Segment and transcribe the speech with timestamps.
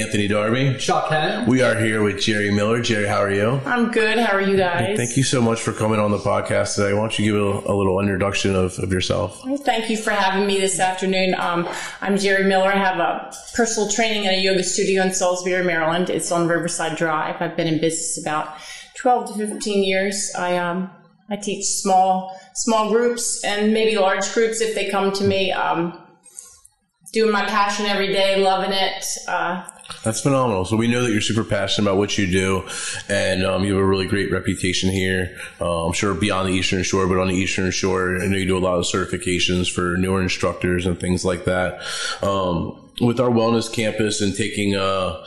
[0.00, 0.78] Anthony Darby.
[0.78, 1.46] Shaw Ken.
[1.46, 2.80] We are here with Jerry Miller.
[2.80, 3.60] Jerry, how are you?
[3.66, 4.18] I'm good.
[4.18, 4.96] How are you guys?
[4.96, 6.94] Thank you so much for coming on the podcast today.
[6.94, 9.44] Why don't you give a, a little introduction of, of yourself?
[9.44, 11.34] Well, thank you for having me this afternoon.
[11.38, 11.68] Um,
[12.00, 12.72] I'm Jerry Miller.
[12.72, 16.08] I have a personal training in a yoga studio in Salisbury, Maryland.
[16.08, 17.36] It's on Riverside Drive.
[17.40, 18.56] I've been in business about
[18.96, 20.32] 12 to 15 years.
[20.38, 20.90] I um,
[21.28, 25.52] I teach small small groups and maybe large groups if they come to me.
[25.52, 25.98] Um,
[27.12, 29.04] doing my passion every day, loving it.
[29.28, 29.62] Uh,
[30.02, 30.64] that's phenomenal.
[30.64, 32.66] So we know that you're super passionate about what you do,
[33.08, 35.36] and um, you have a really great reputation here.
[35.60, 38.46] Uh, I'm sure beyond the Eastern Shore, but on the Eastern Shore, I know you
[38.46, 41.82] do a lot of certifications for newer instructors and things like that.
[42.22, 45.22] Um, with our wellness campus and taking a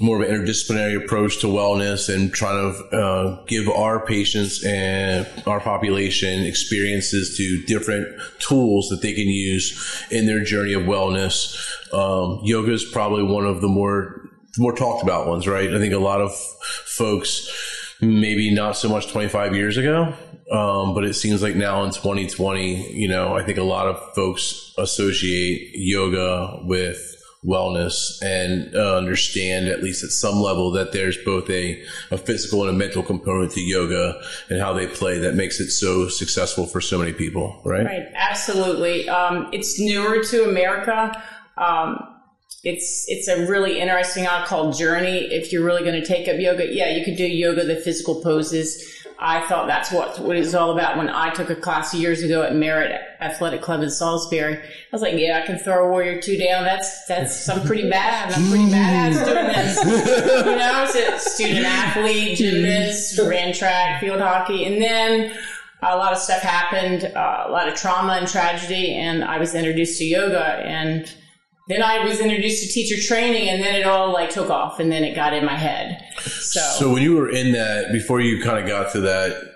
[0.00, 5.26] more of an interdisciplinary approach to wellness and trying to uh, give our patients and
[5.46, 11.54] our population experiences to different tools that they can use in their journey of wellness.
[11.92, 15.72] Um, yoga is probably one of the more more talked about ones, right?
[15.72, 16.34] I think a lot of
[16.86, 17.48] folks,
[18.00, 20.14] maybe not so much 25 years ago,
[20.50, 24.14] um, but it seems like now in 2020, you know, I think a lot of
[24.14, 31.16] folks associate yoga with wellness and uh, understand at least at some level that there's
[31.24, 35.34] both a, a physical and a mental component to yoga and how they play that
[35.34, 37.86] makes it so successful for so many people right?
[37.86, 38.06] Right.
[38.14, 39.08] Absolutely.
[39.08, 41.22] Um, it's newer to america.
[41.56, 42.19] Um,
[42.62, 46.38] it's it's a really interesting i call journey if you're really going to take up
[46.38, 48.84] yoga yeah you could do yoga the physical poses
[49.22, 52.22] I thought that's what, what it was all about when I took a class years
[52.22, 54.56] ago at Merritt Athletic Club in Salisbury.
[54.56, 56.64] I was like, yeah, I can throw a warrior two down.
[56.64, 58.32] That's, that's, I'm pretty bad.
[58.32, 60.46] I'm pretty bad at doing this.
[60.46, 64.64] you know, I was a student athlete, gymnast, ran track, field hockey.
[64.64, 65.36] And then
[65.82, 68.94] a lot of stuff happened, uh, a lot of trauma and tragedy.
[68.94, 71.12] And I was introduced to yoga and
[71.70, 74.90] then I was introduced to teacher training, and then it all like took off, and
[74.90, 76.04] then it got in my head.
[76.20, 79.50] So, so when you were in that, before you kind of got to that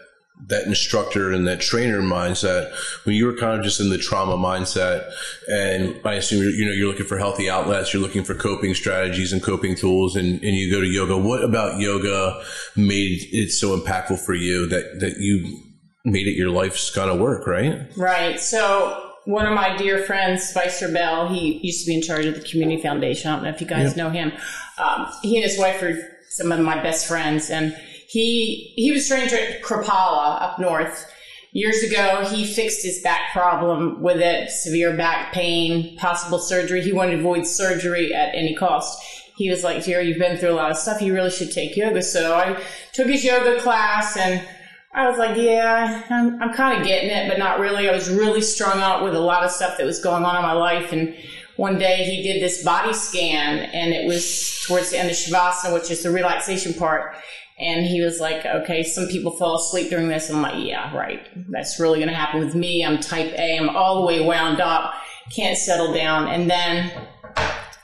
[0.48, 2.72] that instructor and that trainer mindset,
[3.04, 5.10] when you were kind of just in the trauma mindset,
[5.48, 8.74] and I assume you're, you know you're looking for healthy outlets, you're looking for coping
[8.74, 11.16] strategies and coping tools, and, and you go to yoga.
[11.16, 12.42] What about yoga
[12.76, 15.60] made it so impactful for you that that you
[16.04, 17.86] made it your life's kind of work, right?
[17.96, 18.38] Right.
[18.38, 22.34] So one of my dear friends, Spicer Bell, he used to be in charge of
[22.34, 23.30] the Community Foundation.
[23.30, 23.96] I don't know if you guys yep.
[23.96, 24.32] know him.
[24.78, 25.96] Um, he and his wife are
[26.30, 27.74] some of my best friends, and
[28.08, 31.10] he he was trained at Kripalu up north.
[31.52, 36.82] Years ago, he fixed his back problem with it, severe back pain, possible surgery.
[36.82, 39.00] He wanted to avoid surgery at any cost.
[39.36, 41.00] He was like, Jerry, you've been through a lot of stuff.
[41.00, 42.02] You really should take yoga.
[42.02, 42.60] So I
[42.92, 44.44] took his yoga class and
[44.94, 47.88] I was like, yeah, I'm, I'm kind of getting it, but not really.
[47.88, 50.42] I was really strung out with a lot of stuff that was going on in
[50.42, 50.92] my life.
[50.92, 51.16] And
[51.56, 55.74] one day he did this body scan and it was towards the end of Shavasana,
[55.74, 57.16] which is the relaxation part.
[57.58, 60.30] And he was like, okay, some people fall asleep during this.
[60.30, 61.26] I'm like, yeah, right.
[61.50, 62.84] That's really going to happen with me.
[62.84, 63.58] I'm type A.
[63.58, 64.94] I'm all the way wound up.
[65.34, 66.28] Can't settle down.
[66.28, 66.92] And then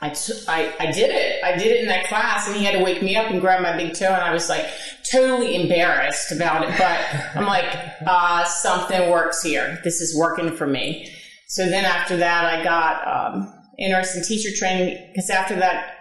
[0.03, 1.43] I, t- I, I did it.
[1.43, 3.61] I did it in that class, and he had to wake me up and grab
[3.61, 4.65] my big toe, and I was like
[5.11, 6.75] totally embarrassed about it.
[6.77, 6.99] But
[7.35, 9.79] I'm like, uh, something works here.
[9.83, 11.11] This is working for me.
[11.47, 15.97] So then after that, I got um, interested in teacher training because after that,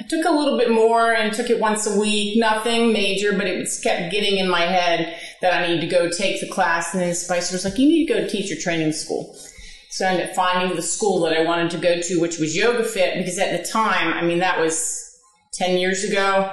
[0.00, 2.38] I took a little bit more and took it once a week.
[2.38, 6.08] Nothing major, but it was kept getting in my head that I need to go
[6.08, 6.94] take the class.
[6.94, 9.36] And then Spicer was like, "You need to go to teacher training school."
[9.92, 12.56] So I ended up finding the school that I wanted to go to, which was
[12.56, 15.18] Yoga Fit, because at the time, I mean, that was
[15.52, 16.50] 10 years ago.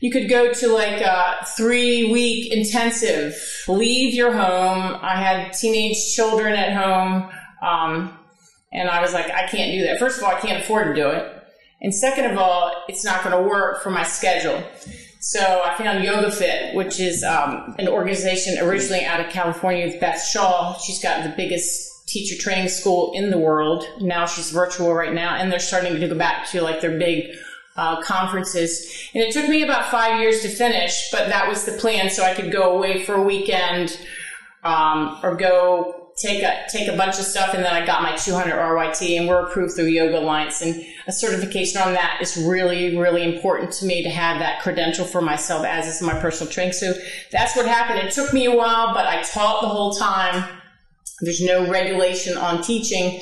[0.00, 3.36] You could go to like a three week intensive,
[3.68, 4.98] leave your home.
[5.00, 7.30] I had teenage children at home.
[7.62, 8.18] Um,
[8.72, 10.00] and I was like, I can't do that.
[10.00, 11.32] First of all, I can't afford to do it.
[11.80, 14.64] And second of all, it's not going to work for my schedule.
[15.20, 20.00] So I found Yoga Fit, which is um, an organization originally out of California with
[20.00, 20.76] Beth Shaw.
[20.78, 23.84] She's got the biggest teacher training school in the world.
[24.00, 27.36] Now she's virtual right now, and they're starting to go back to like their big
[27.76, 29.08] uh, conferences.
[29.14, 32.24] And it took me about five years to finish, but that was the plan, so
[32.24, 33.98] I could go away for a weekend
[34.64, 38.16] um, or go take a take a bunch of stuff, and then I got my
[38.16, 42.96] 200 RYT, and we're approved through Yoga Alliance, and a certification on that is really
[42.96, 46.72] really important to me to have that credential for myself as is my personal training.
[46.72, 46.94] So
[47.30, 48.00] that's what happened.
[48.00, 50.57] It took me a while, but I taught the whole time
[51.20, 53.20] there's no regulation on teaching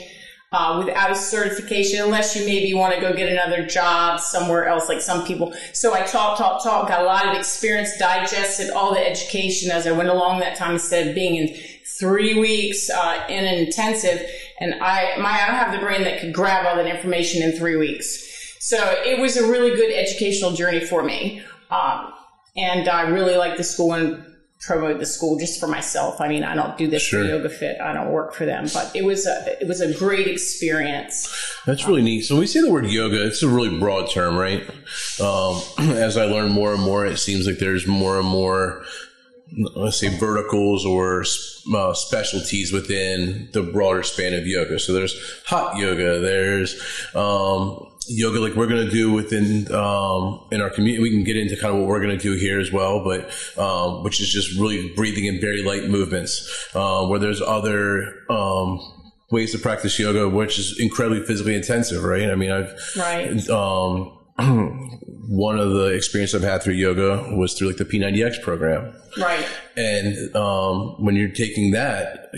[0.52, 4.88] uh, without a certification unless you maybe want to go get another job somewhere else,
[4.88, 5.52] like some people.
[5.72, 9.86] So I taught, taught, taught, got a lot of experience, digested all the education as
[9.86, 11.56] I went along that time instead of being in
[11.98, 14.24] three weeks uh, in an intensive.
[14.60, 17.52] And I, my, I don't have the brain that could grab all that information in
[17.52, 18.56] three weeks.
[18.60, 21.42] So it was a really good educational journey for me.
[21.70, 22.12] Um,
[22.56, 24.24] and I really like the school and
[24.60, 26.20] promote the school just for myself.
[26.20, 27.22] I mean, I don't do this Sure.
[27.22, 27.80] for Yoga Fit.
[27.80, 31.28] I don't work for them, but it was a, it was a great experience.
[31.66, 32.22] That's really neat.
[32.22, 34.62] So when we say the word yoga, it's a really broad term, right?
[35.20, 35.60] Um,
[35.96, 38.84] as I learn more and more, it seems like there's more and more,
[39.74, 41.24] let's say, verticals or
[41.74, 44.78] uh, specialties within the broader span of yoga.
[44.78, 45.14] So there's
[45.46, 46.18] hot yoga.
[46.20, 46.80] There's
[47.14, 51.02] um, yoga like we're going to do within um, in our community.
[51.02, 53.30] We can get into kind of what we're going to do here as well, but
[53.58, 56.68] um, which is just really breathing in very light movements.
[56.74, 58.80] Uh, where there's other um,
[59.30, 62.30] ways to practice yoga, which is incredibly physically intensive, right?
[62.30, 63.48] I mean, I've Right.
[63.50, 64.12] um,
[65.28, 69.46] one of the experience I've had through yoga was through like the P90X program, Right.
[69.76, 72.30] and um, when you're taking that.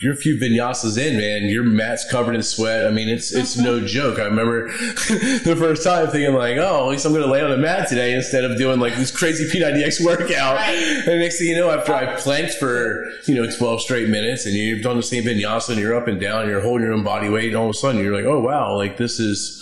[0.00, 1.44] You- You're a few vinyasas in, man.
[1.48, 2.86] Your mat's covered in sweat.
[2.86, 4.18] I mean, it's it's no joke.
[4.18, 7.52] I remember the first time thinking like, "Oh, at least I'm going to lay on
[7.52, 10.74] a mat today instead of doing like this crazy P90X workout." Right.
[11.06, 14.54] And next thing you know, after I planked for you know 12 straight minutes, and
[14.54, 17.04] you've done the same vinyasa, and you're up and down, and you're holding your own
[17.04, 19.60] body weight, and all of a sudden you're like, "Oh wow, like this is."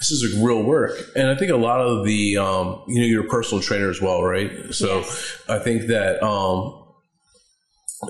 [0.00, 3.06] This is a real work, and I think a lot of the, um, you know,
[3.06, 4.74] you're a personal trainer as well, right?
[4.74, 5.38] So Yes.
[5.48, 6.83] I think that um,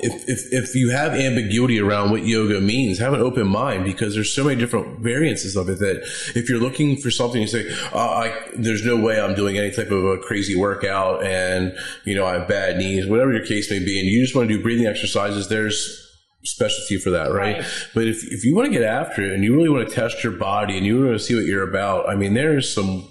[0.02, 4.14] if, if if you have ambiguity around what yoga means, have an open mind because
[4.14, 6.02] there's so many different variances of it that
[6.35, 9.70] if you're looking for something, you say, uh, I, "There's no way I'm doing any
[9.70, 13.70] type of a crazy workout," and you know I have bad knees, whatever your case
[13.70, 15.49] may be, and you just want to do breathing exercises.
[15.49, 16.00] There's
[16.44, 17.58] specialty for that, right?
[17.58, 17.67] Right.
[17.94, 20.23] But if if you want to get after it and you really want to test
[20.23, 23.08] your body and you want to see what you're about, I mean, there's some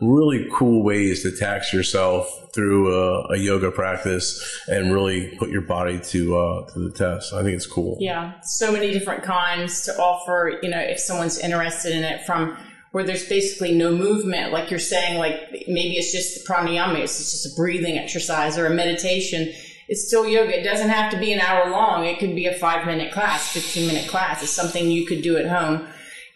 [0.00, 5.62] really cool ways to tax yourself through a, a yoga practice and really put your
[5.62, 7.32] body to uh, to the test.
[7.32, 7.96] I think it's cool.
[8.00, 12.56] Yeah, so many different kinds to offer, you know, if someone's interested in it from
[12.92, 15.34] where there's basically no movement, like you're saying, like
[15.66, 19.52] maybe it's just pranayama, it's just a breathing exercise or a meditation.
[19.88, 20.58] It's still yoga.
[20.58, 22.06] It doesn't have to be an hour long.
[22.06, 24.42] It could be a five minute class, 15 minute class.
[24.42, 25.88] It's something you could do at home.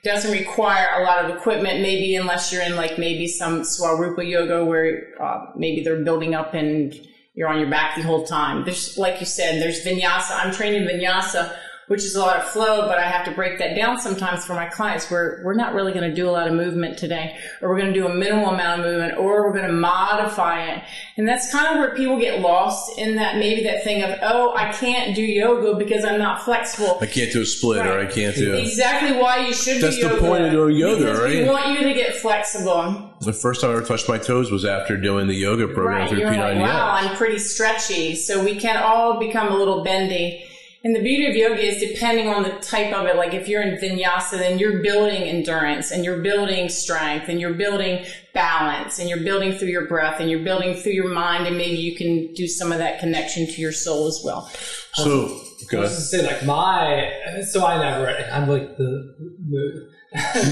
[0.04, 4.64] Doesn't require a lot of equipment, maybe unless you're in like maybe some Svaroopa yoga
[4.64, 6.94] where uh, maybe they're building up and
[7.34, 8.64] you're on your back the whole time.
[8.64, 10.32] There's, like you said, there's vinyasa.
[10.32, 11.56] I'm training vinyasa,
[11.88, 14.54] which is a lot of flow, but I have to break that down sometimes for
[14.54, 17.68] my clients where we're not really going to do a lot of movement today, or
[17.70, 20.82] we're going to do a minimal amount of movement, or we're going to modify it.
[21.16, 24.54] And that's kind of where people get lost in that maybe that thing of, oh,
[24.56, 26.98] I can't do yoga because I'm not flexible.
[27.00, 28.54] I can't do a split or I can't do.
[28.54, 31.42] Exactly why you should That's do the point of doing yoga, because right?
[31.42, 33.14] We want you to get flexible.
[33.20, 36.08] The first time I ever touched my toes was after doing the yoga program Right.
[36.10, 36.60] through You're like, P90X.
[36.60, 38.14] wow, I'm pretty stretchy.
[38.14, 40.44] So we can all become a little bendy.
[40.84, 43.16] And the beauty of yoga is depending on the type of it.
[43.16, 47.54] Like if you're in vinyasa, then you're building endurance and you're building strength and you're
[47.54, 51.48] building balance and you're building through your breath and you're building through your mind.
[51.48, 54.48] And maybe you can do some of that connection to your soul as well.
[54.94, 55.40] So
[55.72, 55.90] I was ahead.
[55.90, 59.14] to say like my so I never I'm like the,
[59.50, 59.90] the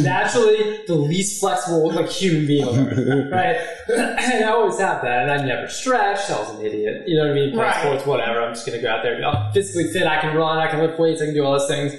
[0.03, 3.56] naturally the least flexible like human being on earth, right?
[3.88, 6.31] and I always have that, and I never stretched.
[6.31, 7.50] I was an idiot, you know what I mean?
[7.53, 7.81] Play Right.
[7.81, 8.41] sports, whatever.
[8.41, 9.17] I'm just gonna go out there.
[9.17, 10.06] I'm oh, physically fit.
[10.06, 10.58] I can run.
[10.58, 11.23] I can lift weights.
[11.23, 11.93] I can do all those things.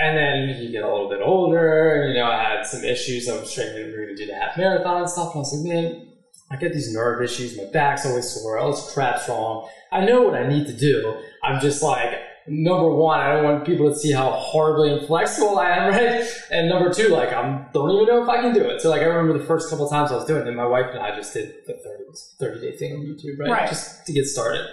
[0.00, 3.28] And then you get a little bit older, and you know I had some issues.
[3.28, 5.28] I was training we were gonna do the half marathon and stuff.
[5.34, 6.06] And I was like, man,
[6.52, 7.56] I get these nerve issues.
[7.56, 8.58] My back's always sore.
[8.58, 9.68] All this crap's wrong.
[9.90, 11.20] I know what I need to do.
[11.42, 12.12] I'm just like,
[12.50, 16.28] number one, I don't want people to see how horribly inflexible I am, right?
[16.50, 17.42] And number two, like, I
[17.72, 18.80] don't even know if I can do it.
[18.80, 20.86] So, like, I remember the first couple times I was doing it, and my wife
[20.92, 22.04] and I just did the 30,
[22.38, 23.50] 30 day thing on YouTube, right?
[23.50, 23.68] Right.
[23.68, 24.66] Just to get started.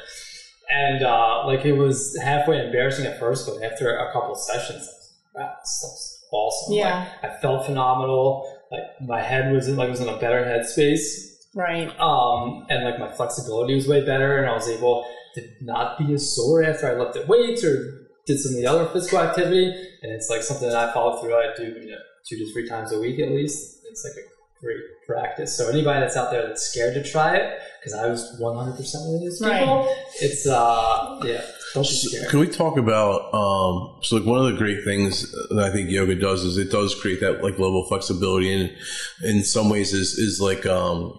[0.69, 4.69] And, uh, like, it was halfway embarrassing at first, but after a couple of sessions,
[4.69, 6.73] I was like, wow, this stuff's awesome.
[6.75, 7.07] Yeah.
[7.23, 8.51] Like, I felt phenomenal.
[8.71, 11.87] Like, my head was in, like, was in a better headspace Right.
[11.99, 15.05] um, and like my flexibility was way better, and I was able
[15.35, 18.85] to not be as sore after I lifted weights or did some of the other
[18.87, 19.67] physical activity.
[20.01, 21.35] And it's like something that I follow through.
[21.35, 23.79] I do you know, two to three times a week at least.
[23.89, 24.27] It's like a
[24.59, 25.57] great practice.
[25.57, 29.05] So anybody that's out there that's scared to try it, because I was 100 percent
[29.05, 31.41] one of those people, it's uh yeah,
[31.73, 32.29] don't be scared.
[32.29, 35.89] Can we talk about um, so like one of the great things that I think
[35.89, 38.75] yoga does is it does create that like level of flexibility and
[39.23, 41.17] in some ways is is like um,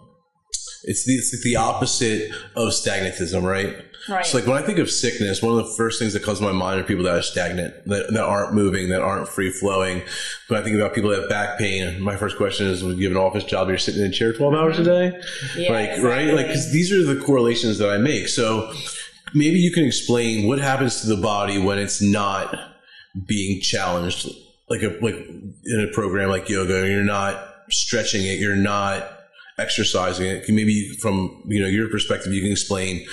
[0.85, 3.77] it's the it's like the opposite of stagnatism, right?
[4.09, 4.25] Right.
[4.25, 6.45] So like when I think of sickness, one of the first things that comes to
[6.45, 10.03] my mind are people that are stagnant, that, that aren't moving, that aren't free flowing.
[10.49, 13.09] When I think about people that have back pain, my first question is, would you
[13.09, 13.69] have an office job?
[13.69, 15.21] You're sitting in a chair 12 hours a day?
[15.57, 16.09] Yeah, like, exactly.
[16.09, 16.35] right?
[16.35, 18.29] Like, cause these are the correlations that I make.
[18.29, 18.73] So
[19.35, 22.55] maybe you can explain what happens to the body when it's not
[23.27, 24.29] being challenged
[24.69, 29.18] like a like in a program like yoga, you're not stretching it, you're not
[29.59, 30.45] exercising it.
[30.45, 33.05] Can maybe from you know your perspective, you can explain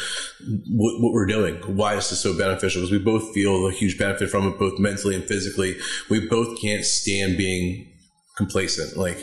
[0.70, 1.56] what, what we're doing.
[1.75, 2.82] Why is this so beneficial?
[2.82, 5.75] Because we both feel a huge benefit from it, both mentally and physically.
[6.10, 7.92] We both can't stand being
[8.38, 8.98] complacent.
[8.98, 9.18] Like,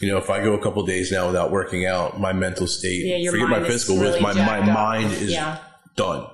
[0.00, 3.04] you know, if I go a couple days now without working out, my mental state,
[3.04, 4.66] Yeah, forget my physical, really my, my up.
[4.66, 5.58] mind is Yeah.
[5.96, 6.26] done.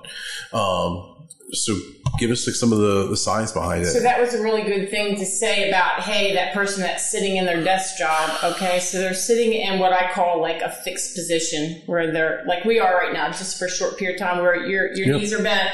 [0.53, 1.08] Um,
[1.51, 1.77] so
[2.19, 3.87] give us like some of the, the science behind it.
[3.87, 7.37] So that was a really good thing to say about, hey, that person that's sitting
[7.37, 8.37] in their desk job.
[8.43, 12.65] Okay, so they're sitting in what I call like a fixed position, where they're like
[12.65, 15.15] we are right now, just for a short period of time, where your your Yep.
[15.15, 15.69] knees are bent,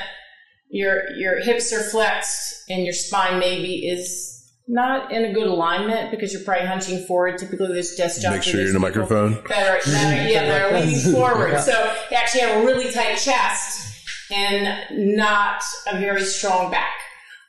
[0.70, 4.32] your your hips are flexed, and your spine maybe is
[4.68, 7.38] not in a good alignment because you're probably hunching forward.
[7.38, 8.32] Typically, those desk jobs.
[8.34, 9.34] Make are sure you're in the microphone.
[9.50, 11.52] That are, that are yeah, that are leaning forward.
[11.52, 11.62] Yeah.
[11.66, 13.95] So you actually have a really tight chest
[14.32, 16.94] and not a very strong back.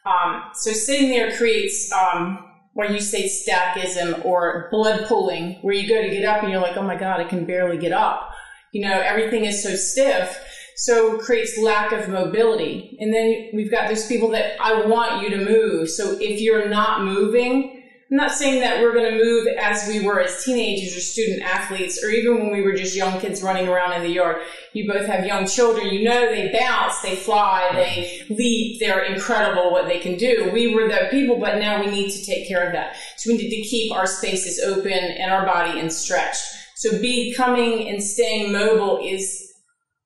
[0.04, 2.38] Um, so sitting there creates um,
[2.84, 6.76] you say stackism or blood pooling, where you go to get up and you're like,
[6.76, 8.28] oh my god, I can barely get up.
[8.72, 10.38] You know, everything is so stiff,
[10.76, 12.96] so creates lack of mobility.
[13.00, 15.88] And then we've got those people that I want you to move.
[15.88, 20.06] So if you're not moving, I'm not saying that we're going to move as we
[20.06, 23.66] were as teenagers or student athletes, or even when we were just young kids running
[23.66, 24.42] around in the yard.
[24.74, 25.88] You both have young children.
[25.88, 28.78] You know they bounce, they fly, they leap.
[28.78, 30.50] They're incredible what they can do.
[30.52, 32.96] We were the people, but now we need to take care of that.
[33.16, 36.44] So we need to keep our spaces open and our body and stretched.
[36.76, 39.46] So becoming and staying mobile is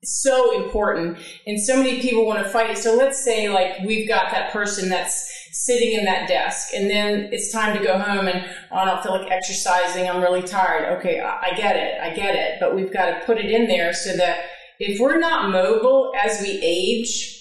[0.03, 4.07] so important and so many people want to fight it so let's say like we've
[4.07, 8.27] got that person that's sitting in that desk and then it's time to go home
[8.27, 10.97] and oh, i don't feel like exercising i'm really tired.
[10.97, 13.93] Okay I, get it i get it but we've got to put it in there
[13.93, 14.45] so that
[14.79, 17.37] if we're not mobile as we age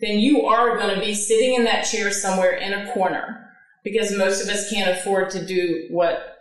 [0.00, 3.50] then you are going to be sitting in that chair somewhere in a corner
[3.82, 6.36] because most of us can't afford to do what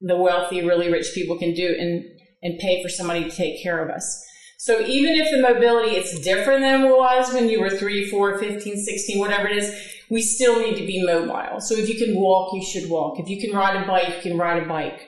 [0.00, 2.04] the wealthy really rich people can do and
[2.42, 4.24] and pay for somebody to take care of us.
[4.58, 8.38] So even if the mobility is different than it was when you were 3, 4,
[8.38, 11.60] 15, 16, whatever it is, we still need to be mobile.
[11.60, 13.18] So if you can walk, you should walk.
[13.18, 15.00] If you can ride a bike, you can ride a bike.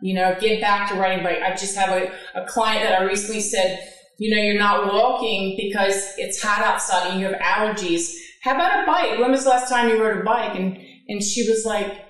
[0.00, 1.38] You know, get back to riding bike.
[1.42, 5.56] I just have a, a client that I recently said, you know, you're not walking
[5.56, 8.14] because it's hot outside and you have allergies.
[8.42, 9.18] How about a bike?
[9.18, 10.56] When was the last time you rode a bike?
[10.56, 12.04] And, and she was like,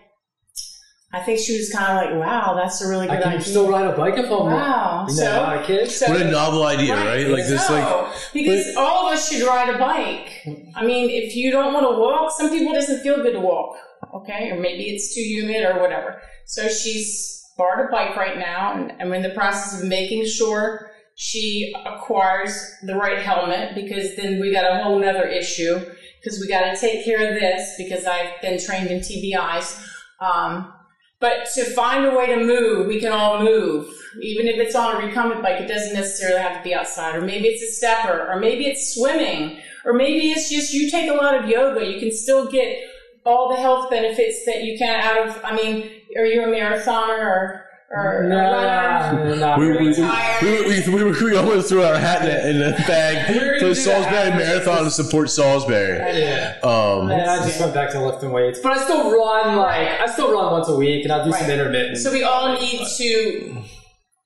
[1.14, 3.44] I think she was kind of like, wow, that's a really I good can idea.
[3.44, 5.06] still ride a bike if I'm Wow.
[5.09, 5.90] you know, So- not a kid.
[5.90, 7.28] so- what a novel idea, right?
[7.28, 10.30] Like this, like because all of us should ride a bike.
[10.75, 13.76] I mean, if you don't want to walk, some people doesn't feel good to walk,
[14.14, 16.21] okay, or maybe it's too humid or whatever.
[16.47, 20.90] So she's borrowed a bike right now, and I'm in the process of making sure
[21.16, 22.52] she acquires
[22.83, 25.78] the right helmet because then we got a whole nother issue
[26.21, 29.80] because we got to take care of this because I've been trained in TBIs.
[30.21, 30.73] Um,
[31.21, 33.88] but to find a way to move, we can all move.
[34.21, 37.16] Even if it's on a recumbent bike, it doesn't necessarily have to be outside.
[37.16, 41.11] Or maybe it's a stepper, or maybe it's swimming, or maybe it's just you take
[41.11, 41.85] a lot of yoga.
[41.85, 42.78] You can still get
[43.25, 45.40] all the health benefits that you can out of.
[45.44, 49.37] I mean, are you a marathoner or or No, a runner?
[49.37, 52.85] not we, we, we, we, we, we almost threw our hat in the, in the
[52.88, 53.28] bag
[53.64, 54.38] We were gonna for the Salisbury that.
[54.38, 55.99] Marathon to support Salisbury.
[56.21, 56.54] Yeah.
[56.62, 60.06] Um, And I just went back to lifting weights, but I still run like I
[60.06, 61.99] still run once a week, and I'll do some intermittent.
[61.99, 63.62] So we all need to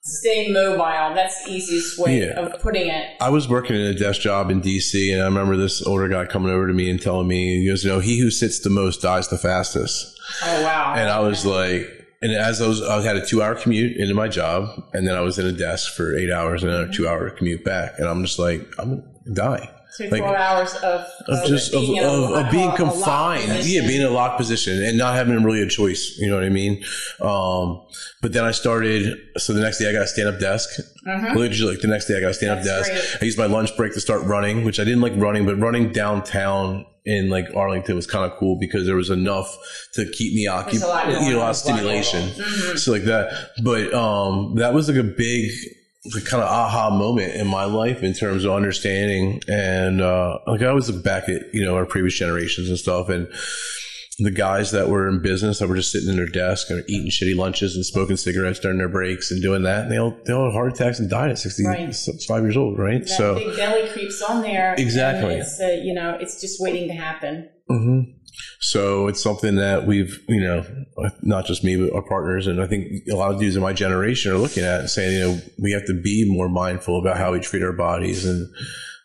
[0.03, 1.15] stay mobile.
[1.15, 2.41] That's the easiest way Yeah.
[2.41, 3.07] of putting it.
[3.21, 6.25] I was working in a desk job in DC, and I remember this older guy
[6.27, 8.71] coming over to me and telling me, he goes, "You know, he who sits the
[8.71, 10.07] most dies the fastest."
[10.45, 10.95] Oh wow!
[10.97, 11.87] And I was like,
[12.23, 15.21] and as I was, I had a two-hour commute into my job, and then I
[15.21, 18.25] was in a desk for eight hours, and then a two-hour commute back, and I'm
[18.25, 19.71] just like, I'm gonna die.
[19.91, 24.03] So like- four hours of, Of just of, being of, of being confined, yeah, being
[24.03, 26.17] in a locked position and not having really a choice.
[26.19, 26.85] You know what I mean?
[27.21, 27.87] Um,
[28.23, 29.19] but then I started.
[29.39, 30.69] So the next day I got a stand up desk.
[31.05, 32.91] Literally, like the next day I got a stand up desk.
[32.91, 33.23] great.
[33.23, 35.91] I used my lunch break to start running, which I didn't like running, but running
[35.91, 39.57] downtown in like Arlington was kind of cool because there was enough
[39.95, 42.29] to keep me There's a lot occupied, you know, a lot of stimulation.
[42.29, 42.77] Mm-hmm.
[42.77, 43.33] So like that.
[43.65, 45.51] But um, that was like a big
[46.15, 50.63] like kind of aha moment in my life in terms of understanding and uh, like
[50.63, 53.29] I always look back at you know our previous generations and stuff and
[54.21, 57.09] the guys that were in business that were just sitting in their desk and eating
[57.11, 60.33] shitty lunches and smoking cigarettes during their breaks and doing that and they all they
[60.33, 61.73] all had heart attacks and died at 65
[62.31, 62.43] Right.
[62.43, 64.71] years old right that so big belly creeps on there.
[64.73, 65.35] and Exactly.
[65.37, 67.49] It's, uh, you know, it's just waiting to happen.
[67.69, 68.01] hmm
[68.61, 70.65] So it's something that we've, you know,
[71.23, 73.73] not just me, but our partners, and I think a lot of dudes in my
[73.73, 77.17] generation are looking at and saying, you know, we have to be more mindful about
[77.17, 78.49] how we treat our bodies, and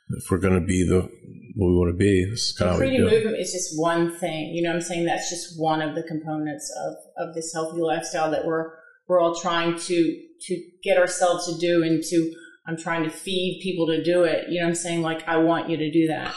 [0.10, 1.10] if we're going to be the
[1.56, 2.25] what we want to be.
[2.30, 4.54] This is kind of Freedom movement is just one thing.
[4.54, 5.06] You know what I'm saying?
[5.06, 8.72] That's just one of the components of, of this healthy lifestyle that we're
[9.08, 12.34] we're all trying to to get ourselves to do and to
[12.68, 14.50] I'm trying to feed people to do it.
[14.50, 15.02] You know what I'm saying?
[15.02, 16.34] Like I want you to do that.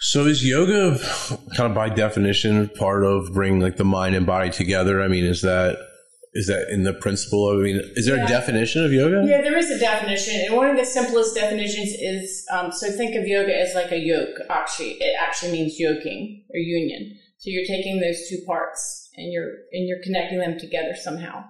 [0.00, 0.98] So is yoga
[1.56, 5.02] kind of by definition part of bringing like the mind and body together?
[5.02, 5.78] I mean, is that
[6.36, 7.48] is that in the principle?
[7.48, 8.24] Of, I mean, is there Yeah.
[8.24, 9.24] a definition of yoga?
[9.26, 13.14] Yeah, there is a definition, and one of the simplest definitions is um, so think
[13.14, 14.36] of yoga as like a yoke.
[14.50, 17.16] Actually, it actually means yoking or union.
[17.38, 21.44] So you're taking those two parts and you're and you're connecting them together somehow.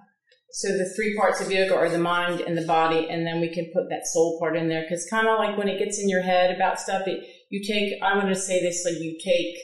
[0.51, 3.49] So the three parts of yoga are the mind and the body, and then we
[3.49, 6.07] can put that soul part in there because kind of like when it gets in
[6.07, 7.93] your head about stuff, it, you take.
[8.01, 9.55] I'm going to say this like you take.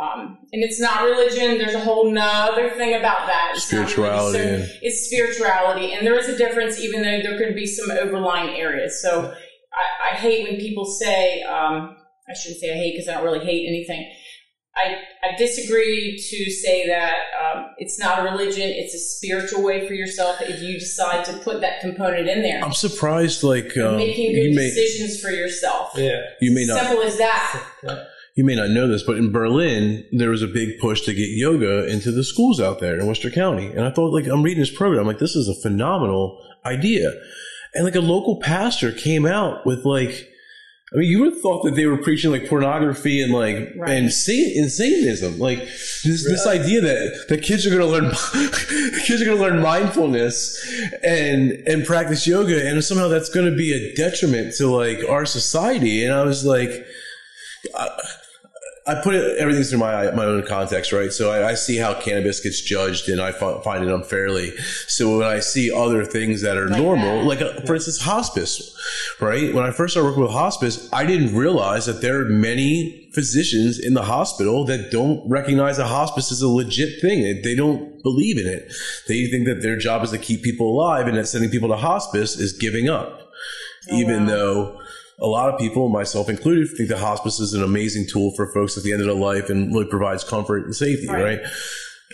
[0.00, 1.58] Um, and it's not religion.
[1.58, 3.52] There's a whole nother thing about that.
[3.54, 3.64] It's.
[3.64, 7.90] Spirituality So it's spirituality, and there is a difference, even though there could be some
[7.90, 9.02] overlying areas.
[9.02, 9.34] So
[9.72, 11.96] I, I hate when people say, um,
[12.28, 14.08] I shouldn't say I hate because I don't really hate anything.
[14.78, 19.86] I, I disagree to say that um, it's not a religion; it's a spiritual way
[19.86, 20.40] for yourself.
[20.40, 23.42] If you decide to put that component in there, I'm surprised.
[23.42, 25.92] Like um, making good you may decisions for yourself.
[25.96, 26.20] Yeah.
[26.40, 27.64] you may not Simple as that.
[28.36, 31.28] you may not know this, but in Berlin there was a big push to get
[31.28, 33.66] yoga into the schools out there in Worcester County.
[33.66, 37.12] And I thought, like, I'm reading this program, I'm like, this is a phenomenal idea.
[37.74, 40.28] And like a local pastor came out with like.
[40.92, 43.90] I mean, you would have thought that they were preaching like pornography and like Right.
[43.90, 48.10] and sa- and Satanism, like this this idea that that kids are going to learn
[49.06, 50.58] kids are going to learn mindfulness
[51.02, 55.26] and and practice yoga, and somehow that's going to be a detriment to like our
[55.26, 56.04] society.
[56.04, 56.70] And I was like,
[57.74, 57.88] I
[58.96, 61.12] put it, everything through my my own context, right?
[61.12, 64.56] So I, I see how cannabis gets judged, and I find it unfairly.
[64.86, 67.24] So when I see other things that are Like normal, that.
[67.24, 68.74] like uh for instance, hospice,
[69.20, 69.54] right?
[69.54, 73.78] When I first started working with hospice, I didn't realize that there are many physicians
[73.78, 77.22] in the hospital that don't recognize a hospice as a legit thing.
[77.42, 78.72] They- don't believe in it.
[79.08, 81.76] They think that their job is to keep people alive, and that sending people to
[81.76, 83.28] hospice is giving up
[83.90, 84.30] even wow.
[84.30, 84.80] though
[85.20, 88.76] a lot of people, myself included, think that hospice is an amazing tool for folks
[88.76, 91.22] at the end of their life and really provides comfort and safety, right?
[91.22, 91.40] Right.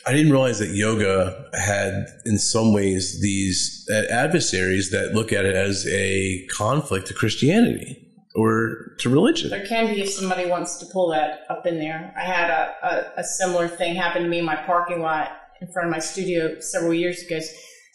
[0.06, 5.54] I didn't realize that yoga had, in some ways, these adversaries that look at it
[5.54, 8.00] as a conflict to Christianity
[8.34, 9.50] or to religion.
[9.50, 12.12] There can be if somebody wants to pull that up in there.
[12.16, 15.72] I had a, a, a similar thing happen to me in my parking lot in
[15.72, 17.38] front of my studio several years ago.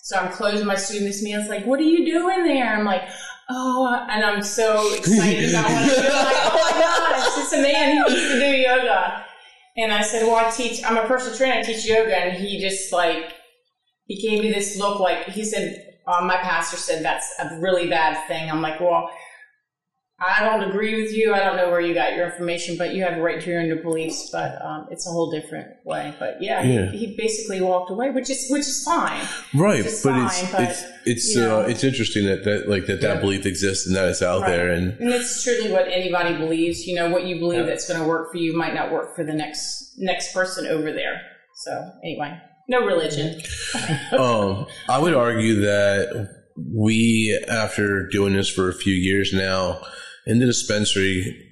[0.02, 1.40] So I'm closing my studio this meeting.
[1.42, 2.76] It's like, what are you doing there?
[2.76, 3.04] I'm like,
[3.50, 5.88] oh, and I'm so excited about what I'm.
[5.88, 9.26] Like, oh my gosh, it's a man who wants to do yoga.
[9.78, 12.16] And I said, well, I teach, I'm a personal trainer, I teach yoga.
[12.16, 13.34] And he just like,
[14.06, 17.88] he gave me this look like, he said, um, my pastor said that's a really
[17.88, 18.50] bad thing.
[18.50, 19.10] I'm like, well,
[20.22, 21.34] I don't agree with you.
[21.34, 23.62] I don't know where you got your information, but you have a right to your
[23.62, 24.30] own beliefs.
[24.32, 26.14] But um, it's a whole different way.
[26.20, 26.92] But yeah, Yeah.
[26.92, 29.26] He, he basically walked away, which is which is fine.
[29.56, 31.62] right It's but fine, it's but, it's it's you know.
[31.62, 33.22] uh, it's interesting that that like that that Yeah.
[33.22, 34.52] belief exists and that it's out Right.
[34.52, 36.86] there and And it's truly what anybody believes.
[36.86, 37.66] You know, what you believe Yeah.
[37.68, 40.92] that's going to work for you might not work for the next next person over
[40.92, 41.22] there.
[41.56, 43.42] So anyway, no religion.
[44.18, 46.28] um, I would argue that
[46.58, 49.82] we, after doing this for a few years now,
[50.26, 51.46] in the dispensary,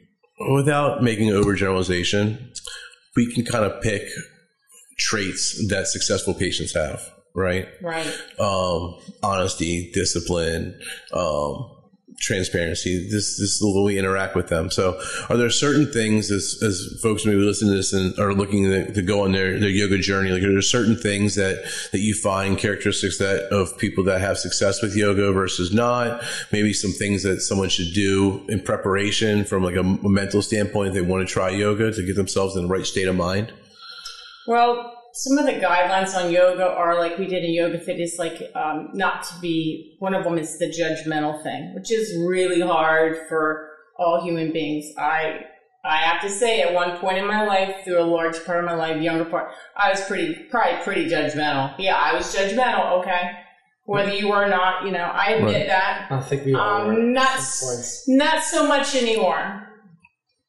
[0.53, 2.55] without making overgeneralization,
[3.15, 4.03] we can kind of pick
[4.97, 7.01] traits that successful patients have,
[7.35, 7.67] right?
[7.81, 8.07] Right.
[8.39, 10.79] Um, honesty, discipline,
[11.13, 11.76] um,
[12.19, 13.03] transparency.
[13.03, 14.71] This, this is the way we interact with them.
[14.71, 14.99] So,
[15.29, 18.91] are there certain things as, as folks maybe listen to this and are looking to,
[18.91, 20.31] to go on their, their yoga journey?
[20.31, 24.37] Like, are there certain things that, that you find characteristics that of people that have
[24.37, 26.23] success with yoga versus not?
[26.51, 30.89] Maybe some things that someone should do in preparation from like a, a mental standpoint
[30.89, 33.53] if they want to try yoga to get themselves in the right state of mind?
[34.47, 38.41] Well, some of the guidelines on yoga are like we did in yoga fitness, like
[38.55, 39.95] um, not to be.
[39.99, 44.85] One of them is the judgmental thing, which is really hard for all human beings.
[44.97, 45.41] I
[45.83, 48.65] I have to say, at one point in my life, through a large part of
[48.65, 51.73] my life, younger part, I was pretty probably pretty judgmental.
[51.79, 52.99] Yeah, I was judgmental.
[52.99, 53.31] Okay,
[53.85, 55.67] whether you were or not, you know, I admit Right.
[55.67, 56.07] that.
[56.11, 58.03] I think we all were Um, not at some points.
[58.07, 59.66] not so much anymore.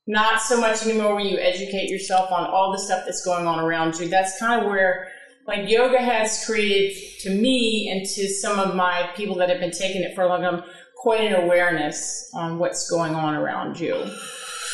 [0.08, 3.60] Not so much anymore when you educate yourself on all the stuff that's going on
[3.60, 4.08] around you.
[4.08, 5.08] That's kind of where,
[5.46, 9.70] like, yoga has created to me and to some of my people that have been
[9.70, 10.62] taking it for a long time
[10.96, 13.94] quite an awareness on what's going on around you.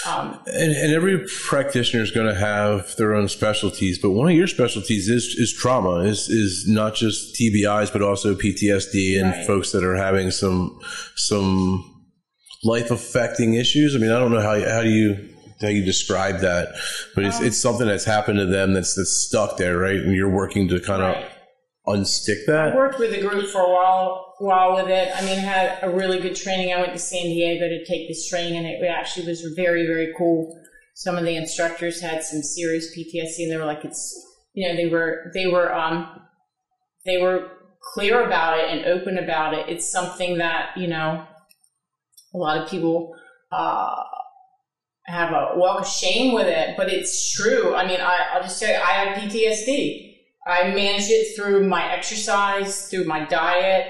[0.06, 4.36] Um, And, and every practitioner is going to have their own specialties, but one of
[4.36, 6.00] your specialties is is trauma.
[6.00, 9.46] is is not just TBIs, but also PTSD and Right.
[9.46, 10.78] folks that are having some
[11.16, 11.93] some
[12.64, 13.94] life affecting issues.
[13.94, 16.74] I mean, I don't know how how do you how you describe that,
[17.14, 19.96] but it's it's something that's happened to them that's that's stuck there, right?
[19.96, 21.26] And you're working to kind of Right.
[21.86, 22.72] unstick that.
[22.72, 25.10] I worked with a group for a while, while with it.
[25.14, 26.72] I mean, had a really good training.
[26.72, 30.12] I went to San Diego to take this training, and it actually was very, very
[30.16, 30.58] cool.
[30.94, 34.20] Some of the instructors had some serious PTSD, and they were like, "It's
[34.54, 36.20] you know, they were they were um
[37.04, 37.50] they were
[37.92, 39.68] clear about it and open about it.
[39.68, 41.26] It's something that you know
[42.34, 43.14] a lot of people."
[43.52, 44.02] Uh,
[45.06, 47.74] have a walk of shame with it, but it's true.
[47.74, 50.14] I mean, I, I'll just tell you, I have PTSD.
[50.46, 53.86] I manage it through my exercise, through my diet.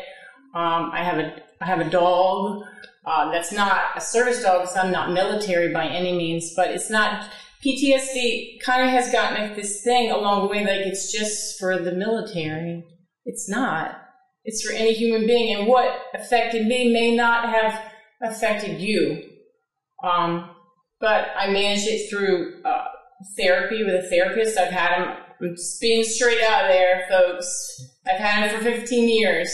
[0.54, 2.64] Um, I have a I have a dog
[3.06, 6.90] uh, that's not a service dog because I'm not military by any means, but it's
[6.90, 7.28] not
[7.64, 8.60] PTSD.
[8.62, 11.92] Kind of has gotten like this thing along the way, like it's just for the
[11.92, 12.84] military.
[13.24, 14.00] It's not.
[14.44, 17.80] It's for any human being, and what affected me may not have
[18.24, 19.22] affected you.
[20.02, 20.50] Um,
[21.00, 22.84] but I managed it through uh,
[23.36, 24.58] therapy with a therapist.
[24.58, 25.16] I've had him.
[25.40, 27.46] I'm just being straight out there, folks.
[28.06, 29.50] I've had him for 15 years.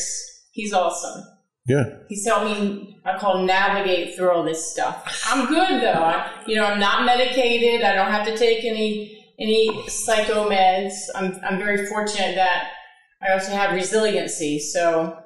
[0.53, 1.25] He's awesome.
[1.67, 1.85] Yeah.
[2.09, 3.01] He's helped me.
[3.05, 5.25] I call navigate through all this stuff.
[5.27, 6.03] I'm good though.
[6.03, 7.83] I, you know, I'm not medicated.
[7.83, 10.93] I don't have to take any any psycho meds.
[11.15, 12.71] I'm I'm very fortunate that
[13.23, 14.59] I also have resiliency.
[14.59, 15.17] So